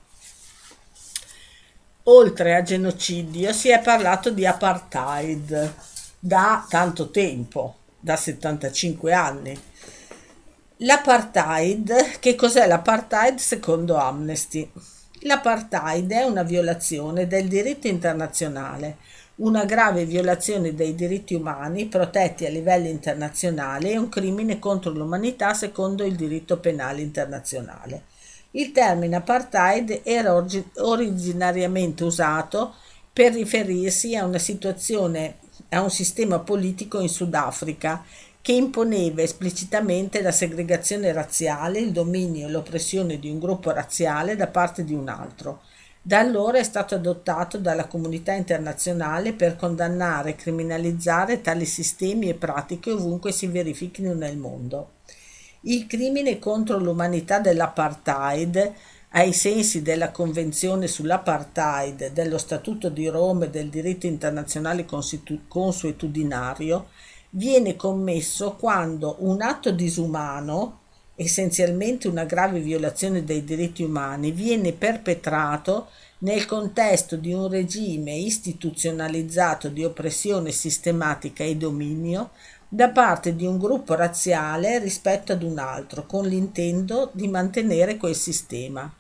Oltre 2.04 2.56
a 2.56 2.64
genocidio 2.64 3.54
si 3.54 3.70
è 3.70 3.80
parlato 3.80 4.32
di 4.32 4.46
apartheid 4.46 5.74
da 6.18 6.66
tanto 6.68 7.12
tempo, 7.12 7.76
da 8.00 8.16
75 8.16 9.14
anni. 9.14 9.60
L'apartheid, 10.78 12.20
che 12.20 12.34
cos'è 12.34 12.66
l'apartheid 12.66 13.38
secondo 13.38 13.98
Amnesty? 13.98 14.68
L'apartheid 15.24 16.12
è 16.12 16.24
una 16.24 16.42
violazione 16.42 17.28
del 17.28 17.48
diritto 17.48 17.88
internazionale 17.88 18.98
una 19.42 19.66
grave 19.66 20.06
violazione 20.06 20.76
dei 20.76 20.94
diritti 20.94 21.34
umani 21.34 21.88
protetti 21.88 22.46
a 22.46 22.50
livello 22.50 22.88
internazionale 22.88 23.92
e 23.92 23.98
un 23.98 24.08
crimine 24.08 24.60
contro 24.60 24.92
l'umanità 24.92 25.56
secondo 25.56 26.04
il 26.04 26.16
diritto 26.16 26.60
penale 26.60 27.02
internazionale. 27.02 28.04
Il 28.52 28.72
termine 28.72 29.16
apartheid 29.16 30.02
era 30.04 30.36
originariamente 30.76 32.04
usato 32.04 32.76
per 33.12 33.34
riferirsi 33.34 34.16
a 34.16 34.26
una 34.26 34.38
situazione, 34.38 35.38
a 35.70 35.82
un 35.82 35.90
sistema 35.90 36.40
politico 36.40 37.00
in 37.00 37.10
Sudafrica 37.10 38.04
che 38.42 38.52
imponeva 38.52 39.24
esplicitamente 39.24 40.22
la 40.22 40.32
segregazione 40.32 41.12
razziale, 41.14 41.80
il 41.80 41.92
dominio 41.92 42.48
e 42.48 42.52
l'oppressione 42.52 43.18
di 43.18 43.30
un 43.30 43.40
gruppo 43.40 43.72
razziale 43.72 44.36
da 44.36 44.48
parte 44.48 44.84
di 44.84 44.94
un 44.94 45.10
altro 45.10 45.62
da 46.04 46.18
allora 46.18 46.58
è 46.58 46.64
stato 46.64 46.96
adottato 46.96 47.60
dalla 47.60 47.86
comunità 47.86 48.34
internazionale 48.34 49.34
per 49.34 49.56
condannare 49.56 50.32
e 50.32 50.36
criminalizzare 50.36 51.42
tali 51.42 51.66
sistemi 51.66 52.28
e 52.28 52.34
pratiche 52.34 52.90
ovunque 52.92 53.32
si 53.32 53.46
verifichino 53.46 54.14
nel 54.14 54.36
mondo. 54.36 54.94
Il 55.62 55.86
crimine 55.86 56.40
contro 56.40 56.80
l'umanità 56.80 57.40
dell'apartheid, 57.40 58.74
ai 59.10 59.32
sensi 59.32 59.84
della 59.84 60.10
Convenzione 60.10 60.88
sull'apartheid, 60.88 62.12
dello 62.14 62.40
Statuto 62.40 62.90
di 62.90 63.08
Roma 63.08 63.46
e 63.46 63.52
del 63.52 63.70
diritto 63.70 64.08
internazionale 64.08 64.88
consuetudinario, 65.48 66.88
viene 67.30 67.76
commesso 67.76 68.56
quando 68.56 69.18
un 69.20 69.42
atto 69.42 69.70
disumano 69.70 70.80
essenzialmente 71.22 72.08
una 72.08 72.26
grave 72.26 72.60
violazione 72.60 73.24
dei 73.24 73.44
diritti 73.44 73.84
umani, 73.84 74.32
viene 74.32 74.74
perpetrato 74.74 75.88
nel 76.20 76.46
contesto 76.46 77.16
di 77.16 77.34
un 77.34 77.48
regime 77.48 78.16
istituzionalizzato 78.16 79.70
di 79.70 79.84
oppressione 79.84 80.52
sistematica 80.52 81.44
e 81.44 81.56
dominio 81.56 82.32
da 82.68 82.90
parte 82.90 83.36
di 83.36 83.46
un 83.46 83.58
gruppo 83.58 83.96
razziale 83.96 84.80
rispetto 84.80 85.34
ad 85.34 85.44
un 85.44 85.60
altro, 85.60 86.06
con 86.06 86.26
l'intento 86.26 87.10
di 87.14 87.28
mantenere 87.28 87.98
quel 87.98 88.16
sistema. 88.16 88.92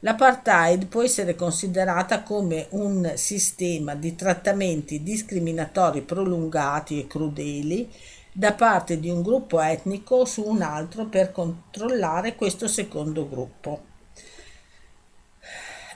L'apartheid 0.00 0.86
può 0.86 1.02
essere 1.02 1.34
considerata 1.34 2.22
come 2.22 2.66
un 2.70 3.12
sistema 3.16 3.96
di 3.96 4.14
trattamenti 4.14 5.02
discriminatori 5.02 6.02
prolungati 6.02 7.00
e 7.00 7.06
crudeli 7.08 7.90
da 8.32 8.52
parte 8.52 9.00
di 9.00 9.10
un 9.10 9.22
gruppo 9.22 9.60
etnico 9.60 10.24
su 10.24 10.44
un 10.46 10.62
altro 10.62 11.06
per 11.06 11.32
controllare 11.32 12.34
questo 12.34 12.68
secondo 12.68 13.28
gruppo. 13.28 13.82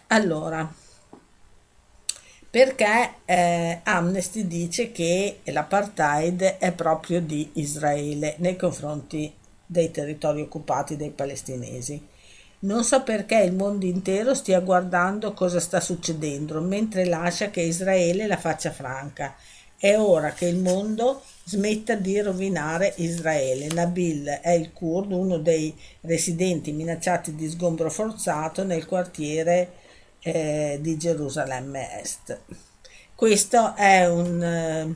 Allora, 0.08 0.70
perché 2.52 3.14
eh, 3.24 3.80
Amnesty 3.82 4.46
dice 4.46 4.92
che 4.92 5.40
l'apartheid 5.44 6.58
è 6.58 6.72
proprio 6.72 7.22
di 7.22 7.48
Israele 7.54 8.34
nei 8.38 8.56
confronti 8.56 9.32
dei 9.64 9.90
territori 9.90 10.42
occupati 10.42 10.96
dai 10.96 11.10
palestinesi. 11.10 12.06
Non 12.58 12.84
so 12.84 13.02
perché 13.02 13.38
il 13.38 13.54
mondo 13.54 13.86
intero 13.86 14.34
stia 14.34 14.60
guardando 14.60 15.32
cosa 15.32 15.60
sta 15.60 15.80
succedendo 15.80 16.60
mentre 16.60 17.06
lascia 17.06 17.48
che 17.48 17.62
Israele 17.62 18.26
la 18.26 18.36
faccia 18.36 18.70
franca. 18.70 19.34
È 19.74 19.96
ora 19.96 20.32
che 20.32 20.44
il 20.44 20.58
mondo 20.58 21.22
smetta 21.44 21.94
di 21.94 22.20
rovinare 22.20 22.94
Israele. 22.96 23.68
Nabil 23.68 24.26
è 24.26 24.50
il 24.50 24.72
kurdo, 24.72 25.18
uno 25.18 25.38
dei 25.38 25.74
residenti 26.02 26.72
minacciati 26.72 27.34
di 27.34 27.48
sgombro 27.48 27.90
forzato 27.90 28.64
nel 28.64 28.86
quartiere 28.86 29.72
eh, 30.20 30.78
di 30.80 30.96
Gerusalemme 30.96 32.00
Est. 32.00 32.40
Questo 33.14 33.74
è 33.76 34.08
un, 34.08 34.42
eh, 34.42 34.94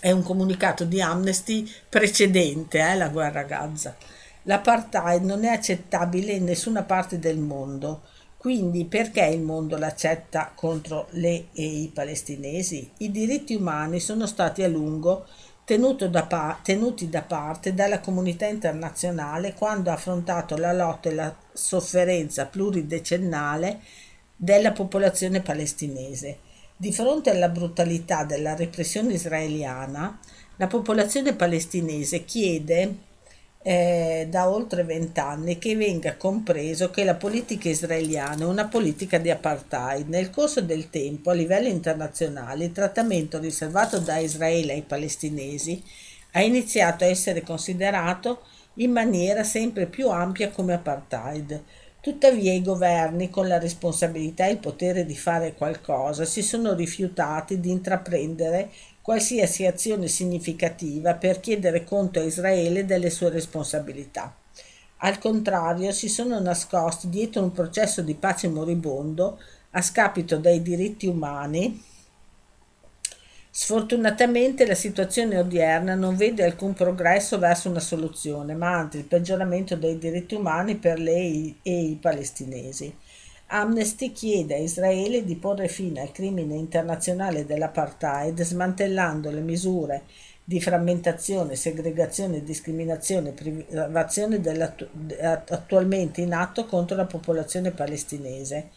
è 0.00 0.10
un 0.10 0.22
comunicato 0.22 0.84
di 0.84 1.00
Amnesty 1.00 1.68
precedente 1.88 2.80
alla 2.80 3.06
eh, 3.06 3.10
guerra 3.10 3.40
a 3.40 3.44
Gaza. 3.44 3.96
L'apartheid 4.44 5.22
non 5.22 5.44
è 5.44 5.48
accettabile 5.48 6.32
in 6.32 6.44
nessuna 6.44 6.82
parte 6.82 7.18
del 7.18 7.38
mondo 7.38 8.02
quindi 8.42 8.86
perché 8.86 9.24
il 9.26 9.40
mondo 9.40 9.78
l'accetta 9.78 10.50
contro 10.52 11.06
le 11.10 11.50
e 11.52 11.62
i 11.62 11.92
palestinesi? 11.94 12.90
I 12.96 13.12
diritti 13.12 13.54
umani 13.54 14.00
sono 14.00 14.26
stati 14.26 14.64
a 14.64 14.68
lungo 14.68 15.26
da 15.64 16.26
pa- 16.26 16.58
tenuti 16.60 17.08
da 17.08 17.22
parte 17.22 17.72
dalla 17.72 18.00
comunità 18.00 18.46
internazionale 18.46 19.54
quando 19.54 19.90
ha 19.90 19.92
affrontato 19.92 20.56
la 20.56 20.72
lotta 20.72 21.08
e 21.08 21.14
la 21.14 21.32
sofferenza 21.52 22.46
pluridecennale 22.46 23.78
della 24.34 24.72
popolazione 24.72 25.40
palestinese. 25.40 26.38
Di 26.76 26.92
fronte 26.92 27.30
alla 27.30 27.48
brutalità 27.48 28.24
della 28.24 28.56
repressione 28.56 29.12
israeliana, 29.12 30.18
la 30.56 30.66
popolazione 30.66 31.36
palestinese 31.36 32.24
chiede 32.24 33.10
eh, 33.62 34.26
da 34.28 34.50
oltre 34.50 34.82
vent'anni 34.82 35.58
che 35.58 35.76
venga 35.76 36.16
compreso 36.16 36.90
che 36.90 37.04
la 37.04 37.14
politica 37.14 37.68
israeliana 37.68 38.42
è 38.42 38.46
una 38.46 38.66
politica 38.66 39.18
di 39.18 39.30
apartheid. 39.30 40.08
Nel 40.08 40.30
corso 40.30 40.60
del 40.60 40.90
tempo, 40.90 41.30
a 41.30 41.34
livello 41.34 41.68
internazionale, 41.68 42.64
il 42.64 42.72
trattamento 42.72 43.38
riservato 43.38 43.98
da 43.98 44.18
Israele 44.18 44.72
ai 44.72 44.82
palestinesi 44.82 45.82
ha 46.32 46.42
iniziato 46.42 47.04
a 47.04 47.08
essere 47.08 47.42
considerato 47.42 48.42
in 48.76 48.90
maniera 48.90 49.44
sempre 49.44 49.86
più 49.86 50.08
ampia 50.08 50.50
come 50.50 50.72
apartheid. 50.72 51.62
Tuttavia 52.00 52.52
i 52.52 52.62
governi, 52.62 53.30
con 53.30 53.46
la 53.46 53.60
responsabilità 53.60 54.46
e 54.46 54.52
il 54.52 54.58
potere 54.58 55.06
di 55.06 55.16
fare 55.16 55.54
qualcosa, 55.54 56.24
si 56.24 56.42
sono 56.42 56.74
rifiutati 56.74 57.60
di 57.60 57.70
intraprendere 57.70 58.70
qualsiasi 59.02 59.66
azione 59.66 60.06
significativa 60.06 61.14
per 61.14 61.40
chiedere 61.40 61.84
conto 61.84 62.20
a 62.20 62.22
Israele 62.22 62.86
delle 62.86 63.10
sue 63.10 63.30
responsabilità. 63.30 64.34
Al 64.98 65.18
contrario, 65.18 65.90
si 65.90 66.08
sono 66.08 66.38
nascosti 66.38 67.08
dietro 67.08 67.42
un 67.42 67.50
processo 67.50 68.02
di 68.02 68.14
pace 68.14 68.48
moribondo 68.48 69.40
a 69.72 69.82
scapito 69.82 70.36
dei 70.36 70.62
diritti 70.62 71.08
umani. 71.08 71.82
Sfortunatamente 73.50 74.64
la 74.64 74.76
situazione 74.76 75.38
odierna 75.38 75.96
non 75.96 76.16
vede 76.16 76.44
alcun 76.44 76.72
progresso 76.72 77.38
verso 77.38 77.68
una 77.68 77.80
soluzione, 77.80 78.54
ma 78.54 78.78
anzi 78.78 78.98
il 78.98 79.04
peggioramento 79.04 79.74
dei 79.74 79.98
diritti 79.98 80.36
umani 80.36 80.76
per 80.76 81.00
lei 81.00 81.58
e 81.62 81.82
i 81.82 81.98
palestinesi. 82.00 82.94
Amnesty 83.54 84.12
chiede 84.12 84.54
a 84.54 84.58
Israele 84.58 85.24
di 85.24 85.36
porre 85.36 85.68
fine 85.68 86.00
al 86.00 86.10
crimine 86.10 86.54
internazionale 86.54 87.44
dell'apartheid 87.44 88.40
smantellando 88.40 89.30
le 89.30 89.40
misure 89.40 90.04
di 90.42 90.58
frammentazione, 90.58 91.54
segregazione, 91.54 92.42
discriminazione 92.42 93.28
e 93.28 93.32
privazione 93.32 94.40
attualmente 95.50 96.22
in 96.22 96.32
atto 96.32 96.64
contro 96.64 96.96
la 96.96 97.04
popolazione 97.04 97.72
palestinese. 97.72 98.70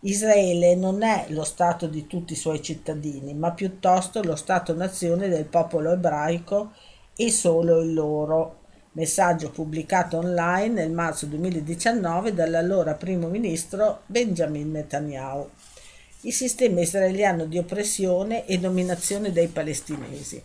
Israele 0.00 0.74
non 0.74 1.02
è 1.02 1.26
lo 1.28 1.44
Stato 1.44 1.86
di 1.86 2.06
tutti 2.06 2.32
i 2.32 2.36
suoi 2.36 2.62
cittadini, 2.62 3.34
ma 3.34 3.52
piuttosto 3.52 4.22
lo 4.22 4.36
Stato-nazione 4.36 5.28
del 5.28 5.44
popolo 5.44 5.92
ebraico 5.92 6.72
e 7.14 7.30
solo 7.30 7.80
il 7.80 7.92
loro. 7.92 8.63
Messaggio 8.96 9.50
pubblicato 9.50 10.18
online 10.18 10.72
nel 10.82 10.92
marzo 10.92 11.26
2019 11.26 12.32
dall'allora 12.32 12.94
primo 12.94 13.26
ministro 13.26 14.02
Benjamin 14.06 14.70
Netanyahu. 14.70 15.50
Il 16.20 16.32
sistema 16.32 16.80
israeliano 16.80 17.46
di 17.46 17.58
oppressione 17.58 18.46
e 18.46 18.56
dominazione 18.58 19.32
dei 19.32 19.48
palestinesi. 19.48 20.40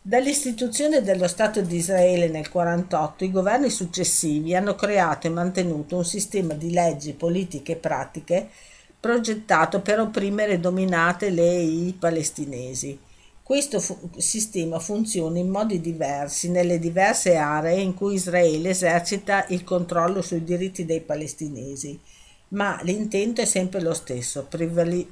Dall'istituzione 0.00 1.02
dello 1.02 1.26
Stato 1.26 1.60
di 1.60 1.74
Israele 1.74 2.28
nel 2.28 2.46
1948 2.52 3.24
i 3.24 3.30
governi 3.32 3.68
successivi 3.68 4.54
hanno 4.54 4.76
creato 4.76 5.26
e 5.26 5.30
mantenuto 5.30 5.96
un 5.96 6.04
sistema 6.04 6.54
di 6.54 6.70
leggi, 6.70 7.14
politiche 7.14 7.72
e 7.72 7.76
pratiche 7.76 8.48
progettato 9.00 9.80
per 9.80 9.98
opprimere 9.98 10.52
e 10.52 10.60
dominare 10.60 11.30
le 11.30 11.56
i 11.56 11.96
palestinesi. 11.98 13.08
Questo 13.50 13.80
fu- 13.80 13.98
sistema 14.16 14.78
funziona 14.78 15.38
in 15.40 15.48
modi 15.48 15.80
diversi 15.80 16.48
nelle 16.48 16.78
diverse 16.78 17.34
aree 17.34 17.80
in 17.80 17.94
cui 17.94 18.14
Israele 18.14 18.68
esercita 18.68 19.44
il 19.48 19.64
controllo 19.64 20.22
sui 20.22 20.44
diritti 20.44 20.84
dei 20.84 21.00
palestinesi 21.00 21.98
ma 22.50 22.78
l'intento 22.84 23.40
è 23.40 23.44
sempre 23.44 23.80
lo 23.80 23.92
stesso, 23.92 24.46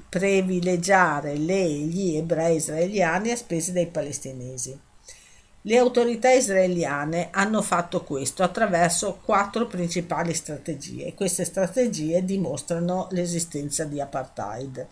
privilegiare 0.09 1.37
le 1.37 1.69
gli 1.69 2.15
ebrei 2.15 2.55
israeliani 2.55 3.33
a 3.33 3.37
spese 3.37 3.73
dei 3.73 3.89
palestinesi. 3.89 4.79
Le 5.63 5.77
autorità 5.77 6.31
israeliane 6.31 7.31
hanno 7.33 7.61
fatto 7.61 8.05
questo 8.05 8.45
attraverso 8.45 9.19
quattro 9.25 9.67
principali 9.67 10.33
strategie 10.33 11.07
e 11.07 11.15
queste 11.15 11.45
strategie 11.45 12.25
dimostrano 12.25 13.09
l'esistenza 13.11 13.83
di 13.83 14.01
apartheid. 14.01 14.87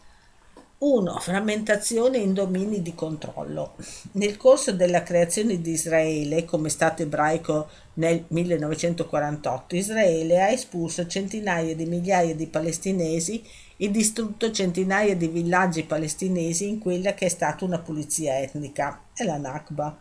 1. 0.79 1.21
Frammentazione 1.21 2.19
in 2.19 2.35
domini 2.35 2.83
di 2.83 2.95
controllo. 2.95 3.77
Nel 4.13 4.37
corso 4.37 4.73
della 4.73 5.03
creazione 5.03 5.63
di 5.63 5.71
Israele 5.71 6.45
come 6.45 6.69
Stato 6.69 7.01
ebraico 7.01 7.69
nel 7.95 8.25
1948, 8.29 9.75
Israele 9.75 10.43
ha 10.43 10.51
espulso 10.51 11.07
centinaia 11.07 11.75
di 11.75 11.87
migliaia 11.87 12.35
di 12.35 12.47
palestinesi 12.47 13.43
e 13.79 13.91
distrutto 13.91 14.51
centinaia 14.51 15.17
di 15.17 15.29
villaggi 15.29 15.83
palestinesi 15.83 16.69
in 16.69 16.79
quella 16.79 17.15
che 17.15 17.25
è 17.25 17.31
stata 17.31 17.65
una 17.65 17.79
pulizia 17.79 18.39
etnica, 18.39 19.05
è 19.15 19.25
la 19.25 19.39
Nakba, 19.39 19.97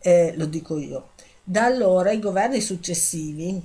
eh, 0.00 0.34
lo 0.36 0.44
dico 0.44 0.76
io. 0.76 1.12
Da 1.42 1.64
allora 1.64 2.10
i 2.10 2.18
governi 2.18 2.60
successivi 2.60 3.58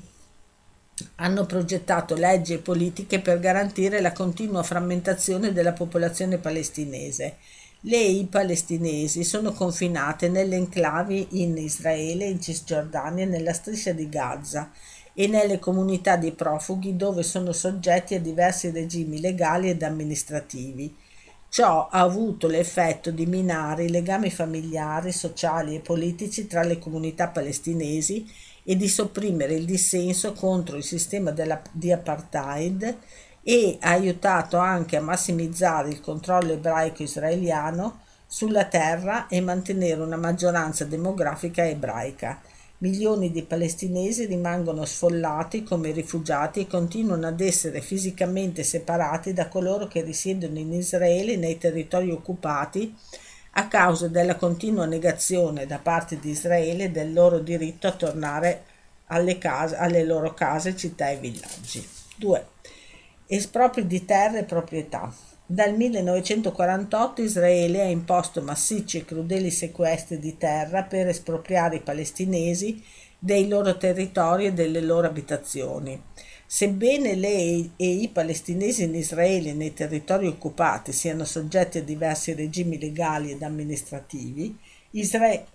hanno 1.15 1.45
progettato 1.45 2.15
leggi 2.15 2.53
e 2.53 2.59
politiche 2.59 3.19
per 3.19 3.39
garantire 3.39 4.01
la 4.01 4.11
continua 4.11 4.63
frammentazione 4.63 5.53
della 5.53 5.73
popolazione 5.73 6.37
palestinese. 6.37 7.37
Le 7.81 7.97
i 7.97 8.25
palestinesi 8.25 9.23
sono 9.23 9.53
confinate 9.53 10.27
nelle 10.27 10.57
enclavi 10.57 11.41
in 11.41 11.55
Israele, 11.55 12.25
in 12.25 12.41
Cisgiordania 12.41 13.25
nella 13.25 13.53
striscia 13.53 13.93
di 13.93 14.09
Gaza 14.09 14.71
e 15.13 15.27
nelle 15.27 15.59
comunità 15.59 16.17
di 16.17 16.31
profughi 16.31 16.95
dove 16.95 17.23
sono 17.23 17.53
soggetti 17.53 18.15
a 18.15 18.19
diversi 18.19 18.69
regimi 18.71 19.21
legali 19.21 19.69
ed 19.69 19.83
amministrativi. 19.83 20.93
Ciò 21.49 21.87
ha 21.89 22.01
avuto 22.01 22.47
l'effetto 22.47 23.11
di 23.11 23.25
minare 23.25 23.85
i 23.85 23.89
legami 23.89 24.29
familiari, 24.29 25.11
sociali 25.11 25.75
e 25.75 25.79
politici 25.79 26.47
tra 26.47 26.63
le 26.63 26.77
comunità 26.77 27.29
palestinesi 27.29 28.29
e 28.69 28.75
di 28.75 28.87
sopprimere 28.87 29.55
il 29.55 29.65
dissenso 29.65 30.33
contro 30.33 30.77
il 30.77 30.83
sistema 30.83 31.31
della, 31.31 31.59
di 31.71 31.91
apartheid 31.91 32.97
e 33.41 33.77
ha 33.79 33.89
aiutato 33.89 34.57
anche 34.57 34.95
a 34.95 35.01
massimizzare 35.01 35.89
il 35.89 35.99
controllo 35.99 36.51
ebraico 36.51 37.01
israeliano 37.01 38.01
sulla 38.27 38.65
terra 38.65 39.25
e 39.25 39.41
mantenere 39.41 39.99
una 40.01 40.17
maggioranza 40.17 40.85
demografica 40.85 41.67
ebraica. 41.67 42.39
Milioni 42.77 43.31
di 43.31 43.41
palestinesi 43.41 44.27
rimangono 44.27 44.85
sfollati 44.85 45.63
come 45.63 45.89
rifugiati 45.89 46.59
e 46.59 46.67
continuano 46.67 47.25
ad 47.25 47.41
essere 47.41 47.81
fisicamente 47.81 48.61
separati 48.61 49.33
da 49.33 49.47
coloro 49.47 49.87
che 49.87 50.03
risiedono 50.03 50.59
in 50.59 50.73
Israele 50.73 51.37
nei 51.37 51.57
territori 51.57 52.11
occupati 52.11 52.95
a 53.59 53.67
causa 53.67 54.07
della 54.07 54.35
continua 54.35 54.85
negazione 54.85 55.65
da 55.65 55.79
parte 55.79 56.17
di 56.17 56.29
Israele 56.29 56.91
del 56.91 57.11
loro 57.11 57.39
diritto 57.39 57.87
a 57.87 57.91
tornare 57.91 58.63
alle, 59.07 59.37
case, 59.37 59.75
alle 59.75 60.05
loro 60.05 60.33
case, 60.33 60.77
città 60.77 61.09
e 61.09 61.17
villaggi. 61.17 61.85
2. 62.15 62.45
Espropri 63.27 63.85
di 63.85 64.05
terre 64.05 64.39
e 64.39 64.43
proprietà. 64.45 65.13
Dal 65.45 65.75
1948 65.75 67.21
Israele 67.21 67.81
ha 67.81 67.85
imposto 67.85 68.41
massicci 68.41 68.99
e 68.99 69.05
crudeli 69.05 69.51
sequestri 69.51 70.19
di 70.19 70.37
terra 70.37 70.83
per 70.83 71.07
espropriare 71.07 71.77
i 71.77 71.81
palestinesi 71.81 72.81
dei 73.17 73.49
loro 73.49 73.75
territori 73.75 74.45
e 74.45 74.53
delle 74.53 74.79
loro 74.79 75.07
abitazioni. 75.07 76.01
Sebbene 76.51 77.13
lei 77.13 77.73
e 77.75 77.85
i 77.85 78.07
palestinesi 78.07 78.81
in 78.81 78.95
Israele 78.95 79.53
nei 79.53 79.71
territori 79.71 80.25
occupati 80.25 80.91
siano 80.91 81.23
soggetti 81.23 81.77
a 81.77 81.83
diversi 81.83 82.33
regimi 82.33 82.79
legali 82.79 83.29
ed 83.29 83.43
amministrativi, 83.43 84.57
Israele 84.89 85.45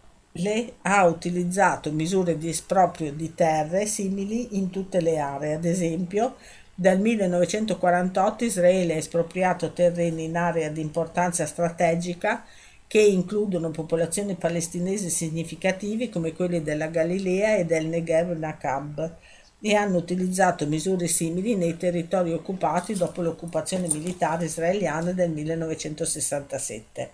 ha 0.82 1.04
utilizzato 1.06 1.90
misure 1.90 2.38
di 2.38 2.48
esproprio 2.48 3.12
di 3.12 3.34
terre 3.34 3.86
simili 3.86 4.56
in 4.56 4.70
tutte 4.70 5.00
le 5.00 5.18
aree. 5.18 5.54
Ad 5.54 5.64
esempio, 5.64 6.36
dal 6.72 7.00
1948 7.00 8.44
Israele 8.44 8.94
ha 8.94 8.98
espropriato 8.98 9.72
terreni 9.72 10.22
in 10.22 10.36
area 10.36 10.68
di 10.68 10.80
importanza 10.80 11.44
strategica 11.44 12.44
che 12.86 13.00
includono 13.00 13.72
popolazioni 13.72 14.36
palestinesi 14.36 15.10
significative 15.10 16.08
come 16.08 16.34
quelle 16.34 16.62
della 16.62 16.86
Galilea 16.86 17.56
e 17.56 17.64
del 17.64 17.86
Negev 17.86 18.30
Nakab 18.38 19.16
e 19.66 19.74
hanno 19.76 19.96
utilizzato 19.96 20.66
misure 20.66 21.06
simili 21.06 21.56
nei 21.56 21.78
territori 21.78 22.34
occupati 22.34 22.92
dopo 22.92 23.22
l'occupazione 23.22 23.88
militare 23.88 24.44
israeliana 24.44 25.12
del 25.12 25.30
1967. 25.30 27.10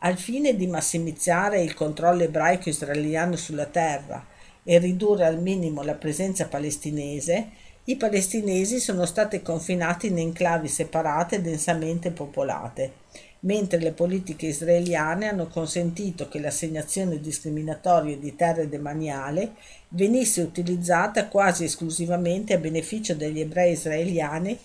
Al 0.00 0.18
fine 0.18 0.54
di 0.56 0.66
massimizzare 0.66 1.62
il 1.62 1.72
controllo 1.72 2.22
ebraico 2.22 2.68
israeliano 2.68 3.34
sulla 3.36 3.64
terra 3.64 4.26
e 4.62 4.76
ridurre 4.78 5.24
al 5.24 5.40
minimo 5.40 5.82
la 5.82 5.94
presenza 5.94 6.48
palestinese, 6.48 7.48
i 7.84 7.96
palestinesi 7.96 8.78
sono 8.78 9.06
stati 9.06 9.40
confinati 9.40 10.08
in 10.08 10.18
enclavi 10.18 10.68
separate 10.68 11.40
densamente 11.40 12.10
popolate 12.10 12.92
mentre 13.40 13.78
le 13.78 13.92
politiche 13.92 14.46
israeliane 14.46 15.28
hanno 15.28 15.46
consentito 15.46 16.28
che 16.28 16.40
l'assegnazione 16.40 17.20
discriminatoria 17.20 18.16
di 18.16 18.36
terre 18.36 18.68
demaniale 18.68 19.52
venisse 19.88 20.42
utilizzata 20.42 21.28
quasi 21.28 21.64
esclusivamente 21.64 22.52
a 22.52 22.58
beneficio 22.58 23.14
degli 23.14 23.40
ebrei 23.40 23.72
israeliani 23.72 24.58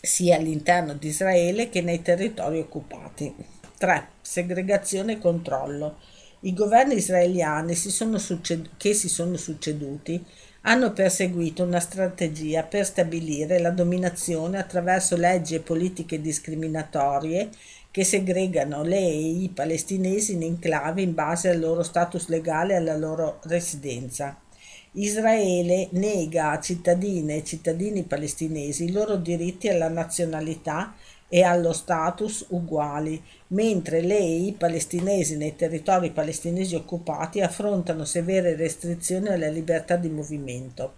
sia 0.00 0.36
all'interno 0.36 0.94
di 0.94 1.08
Israele 1.08 1.68
che 1.68 1.80
nei 1.80 2.02
territori 2.02 2.58
occupati. 2.58 3.32
3. 3.78 4.08
Segregazione 4.20 5.12
e 5.12 5.18
controllo. 5.18 5.98
I 6.40 6.54
governi 6.54 6.94
israeliani 6.94 7.76
si 7.76 7.90
succed- 7.90 8.70
che 8.76 8.94
si 8.94 9.08
sono 9.08 9.36
succeduti 9.36 10.24
hanno 10.62 10.92
perseguito 10.92 11.64
una 11.64 11.80
strategia 11.80 12.62
per 12.62 12.84
stabilire 12.84 13.58
la 13.58 13.70
dominazione 13.70 14.58
attraverso 14.58 15.16
leggi 15.16 15.54
e 15.54 15.60
politiche 15.60 16.20
discriminatorie 16.20 17.50
che 17.90 18.04
segregano 18.04 18.82
le 18.82 18.98
e 18.98 19.18
i 19.42 19.50
palestinesi 19.52 20.32
in 20.32 20.42
enclavi 20.42 21.02
in 21.02 21.14
base 21.14 21.50
al 21.50 21.58
loro 21.58 21.82
status 21.82 22.28
legale 22.28 22.74
e 22.74 22.76
alla 22.76 22.96
loro 22.96 23.40
residenza. 23.44 24.38
Israele 24.92 25.88
nega 25.92 26.50
a 26.50 26.60
cittadine 26.60 27.36
e 27.36 27.44
cittadini 27.44 28.02
palestinesi 28.02 28.84
i 28.84 28.92
loro 28.92 29.16
diritti 29.16 29.68
alla 29.68 29.88
nazionalità 29.88 30.94
e 31.34 31.44
allo 31.44 31.72
status 31.72 32.44
uguali, 32.50 33.18
mentre 33.48 34.02
le 34.02 34.18
e 34.18 34.36
i 34.48 34.52
palestinesi 34.52 35.38
nei 35.38 35.56
territori 35.56 36.10
palestinesi 36.10 36.74
occupati 36.74 37.40
affrontano 37.40 38.04
severe 38.04 38.54
restrizioni 38.54 39.28
alla 39.28 39.48
libertà 39.48 39.96
di 39.96 40.10
movimento. 40.10 40.96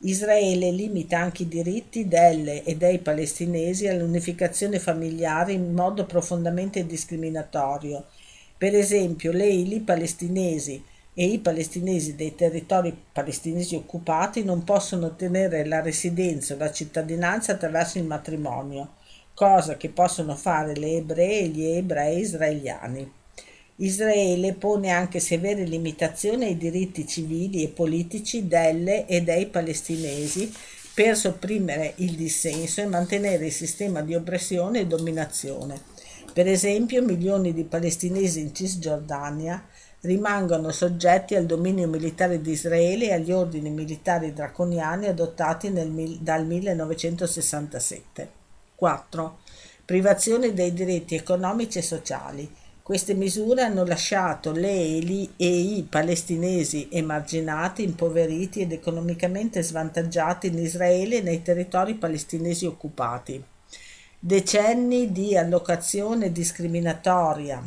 Israele 0.00 0.70
limita 0.70 1.18
anche 1.18 1.44
i 1.44 1.48
diritti 1.48 2.06
delle 2.06 2.62
e 2.62 2.76
dei 2.76 2.98
palestinesi 2.98 3.88
all'unificazione 3.88 4.78
familiare 4.78 5.52
in 5.52 5.72
modo 5.72 6.04
profondamente 6.04 6.84
discriminatorio. 6.84 8.04
Per 8.58 8.74
esempio, 8.74 9.32
le 9.32 9.46
i 9.46 9.80
palestinesi 9.80 10.84
e 11.14 11.24
i 11.24 11.38
palestinesi 11.38 12.16
dei 12.16 12.34
territori 12.34 12.94
palestinesi 13.10 13.76
occupati 13.76 14.44
non 14.44 14.62
possono 14.62 15.06
ottenere 15.06 15.64
la 15.64 15.80
residenza 15.80 16.52
o 16.52 16.58
la 16.58 16.70
cittadinanza 16.70 17.52
attraverso 17.52 17.96
il 17.96 18.04
matrimonio 18.04 18.98
cosa 19.34 19.76
che 19.76 19.88
possono 19.88 20.36
fare 20.36 20.74
le 20.74 20.96
ebree 20.96 21.40
e 21.40 21.48
gli 21.48 21.64
ebrei 21.64 22.20
israeliani. 22.20 23.12
Israele 23.76 24.52
pone 24.54 24.90
anche 24.90 25.20
severe 25.20 25.64
limitazioni 25.64 26.44
ai 26.44 26.56
diritti 26.58 27.06
civili 27.06 27.64
e 27.64 27.68
politici 27.68 28.46
delle 28.46 29.06
e 29.06 29.22
dei 29.22 29.46
palestinesi 29.46 30.52
per 30.92 31.16
sopprimere 31.16 31.94
il 31.96 32.14
dissenso 32.14 32.82
e 32.82 32.86
mantenere 32.86 33.46
il 33.46 33.52
sistema 33.52 34.02
di 34.02 34.14
oppressione 34.14 34.80
e 34.80 34.86
dominazione. 34.86 35.80
Per 36.32 36.46
esempio, 36.46 37.02
milioni 37.02 37.54
di 37.54 37.64
palestinesi 37.64 38.40
in 38.40 38.54
Cisgiordania 38.54 39.64
rimangono 40.02 40.70
soggetti 40.72 41.34
al 41.34 41.46
dominio 41.46 41.88
militare 41.88 42.40
di 42.40 42.50
Israele 42.50 43.06
e 43.06 43.12
agli 43.14 43.32
ordini 43.32 43.70
militari 43.70 44.32
draconiani 44.32 45.06
adottati 45.06 45.70
nel, 45.70 46.18
dal 46.20 46.46
1967. 46.46 48.39
4. 48.80 49.40
Privazione 49.84 50.54
dei 50.54 50.72
diritti 50.72 51.14
economici 51.14 51.76
e 51.76 51.82
sociali. 51.82 52.50
Queste 52.82 53.12
misure 53.12 53.60
hanno 53.60 53.84
lasciato 53.84 54.52
le 54.52 54.70
e 55.36 55.46
i 55.46 55.86
palestinesi 55.88 56.88
emarginati, 56.90 57.82
impoveriti 57.82 58.62
ed 58.62 58.72
economicamente 58.72 59.62
svantaggiati 59.62 60.46
in 60.46 60.56
Israele 60.56 61.18
e 61.18 61.20
nei 61.20 61.42
territori 61.42 61.94
palestinesi 61.96 62.64
occupati. 62.64 63.44
Decenni 64.18 65.12
di 65.12 65.36
allocazione 65.36 66.32
discriminatoria 66.32 67.62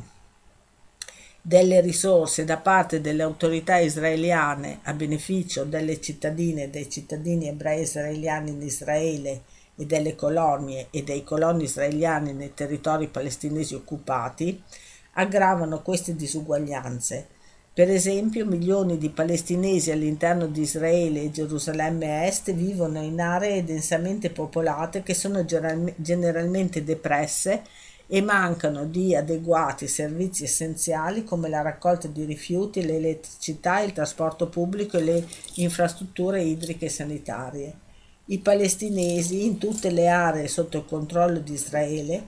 delle 1.39 1.79
risorse 1.79 2.43
da 2.43 2.57
parte 2.57 3.01
delle 3.01 3.21
autorità 3.21 3.77
israeliane 3.77 4.79
a 4.81 4.93
beneficio 4.93 5.63
delle 5.63 6.01
cittadine 6.01 6.63
e 6.63 6.69
dei 6.69 6.89
cittadini 6.89 7.49
ebrei 7.49 7.83
israeliani 7.83 8.49
in 8.49 8.61
Israele 8.63 9.41
e 9.75 9.85
delle 9.85 10.15
colonie 10.15 10.87
e 10.91 11.03
dei 11.03 11.23
coloni 11.23 11.63
israeliani 11.63 12.33
nei 12.33 12.53
territori 12.53 13.07
palestinesi 13.07 13.73
occupati 13.73 14.61
aggravano 15.13 15.81
queste 15.81 16.15
disuguaglianze. 16.15 17.27
Per 17.73 17.89
esempio, 17.89 18.45
milioni 18.45 18.99
di 18.99 19.09
palestinesi 19.09 19.89
all'interno 19.89 20.45
di 20.45 20.61
Israele 20.61 21.23
e 21.23 21.31
Gerusalemme 21.31 22.27
Est 22.27 22.53
vivono 22.53 23.01
in 23.01 23.19
aree 23.19 23.63
densamente 23.63 24.29
popolate 24.29 25.01
che 25.01 25.15
sono 25.15 25.43
generalmente 25.43 26.83
depresse 26.83 27.63
e 28.05 28.21
mancano 28.21 28.85
di 28.85 29.15
adeguati 29.15 29.87
servizi 29.87 30.43
essenziali 30.43 31.23
come 31.23 31.49
la 31.49 31.61
raccolta 31.61 32.07
di 32.07 32.25
rifiuti, 32.25 32.85
l'elettricità, 32.85 33.79
il 33.79 33.93
trasporto 33.93 34.49
pubblico 34.49 34.97
e 34.97 35.01
le 35.01 35.27
infrastrutture 35.55 36.43
idriche 36.43 36.85
e 36.85 36.89
sanitarie. 36.89 37.73
I 38.25 38.39
palestinesi 38.39 39.45
in 39.45 39.57
tutte 39.57 39.89
le 39.89 40.07
aree 40.07 40.47
sotto 40.47 40.77
il 40.77 40.85
controllo 40.85 41.39
di 41.39 41.53
Israele 41.53 42.27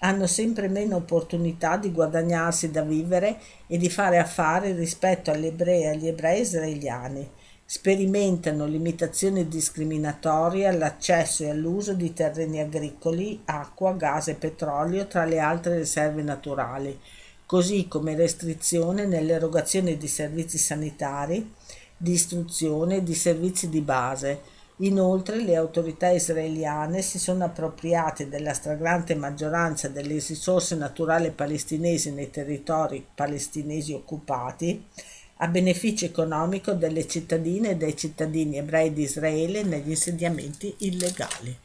hanno 0.00 0.26
sempre 0.26 0.68
meno 0.68 0.96
opportunità 0.96 1.76
di 1.76 1.92
guadagnarsi 1.92 2.70
da 2.70 2.82
vivere 2.82 3.38
e 3.66 3.78
di 3.78 3.88
fare 3.88 4.18
affari 4.18 4.72
rispetto 4.72 5.30
agli 5.30 5.46
ebrei 5.46 5.82
e 5.82 5.88
agli 5.88 6.08
ebrei 6.08 6.40
israeliani 6.40 7.30
sperimentano 7.68 8.64
limitazioni 8.64 9.48
discriminatorie 9.48 10.68
all'accesso 10.68 11.42
e 11.42 11.50
all'uso 11.50 11.94
di 11.94 12.12
terreni 12.12 12.60
agricoli, 12.60 13.42
acqua, 13.44 13.92
gas 13.92 14.28
e 14.28 14.34
petrolio 14.34 15.08
tra 15.08 15.24
le 15.24 15.40
altre 15.40 15.78
riserve 15.78 16.22
naturali, 16.22 16.96
così 17.44 17.88
come 17.88 18.14
restrizione 18.14 19.04
nell'erogazione 19.04 19.96
di 19.96 20.06
servizi 20.06 20.58
sanitari, 20.58 21.54
di 21.96 22.12
istruzione 22.12 22.96
e 22.96 23.02
di 23.02 23.14
servizi 23.14 23.68
di 23.68 23.80
base. 23.80 24.54
Inoltre 24.80 25.40
le 25.40 25.56
autorità 25.56 26.10
israeliane 26.10 27.00
si 27.00 27.18
sono 27.18 27.44
appropriate 27.44 28.28
della 28.28 28.52
stragrande 28.52 29.14
maggioranza 29.14 29.88
delle 29.88 30.14
risorse 30.14 30.74
naturali 30.74 31.30
palestinesi 31.30 32.12
nei 32.12 32.28
territori 32.28 33.06
palestinesi 33.14 33.94
occupati, 33.94 34.84
a 35.36 35.48
beneficio 35.48 36.04
economico 36.04 36.72
delle 36.72 37.06
cittadine 37.06 37.70
e 37.70 37.76
dei 37.76 37.96
cittadini 37.96 38.58
ebrei 38.58 38.92
di 38.92 39.02
Israele 39.02 39.62
negli 39.62 39.90
insediamenti 39.90 40.74
illegali. 40.78 41.56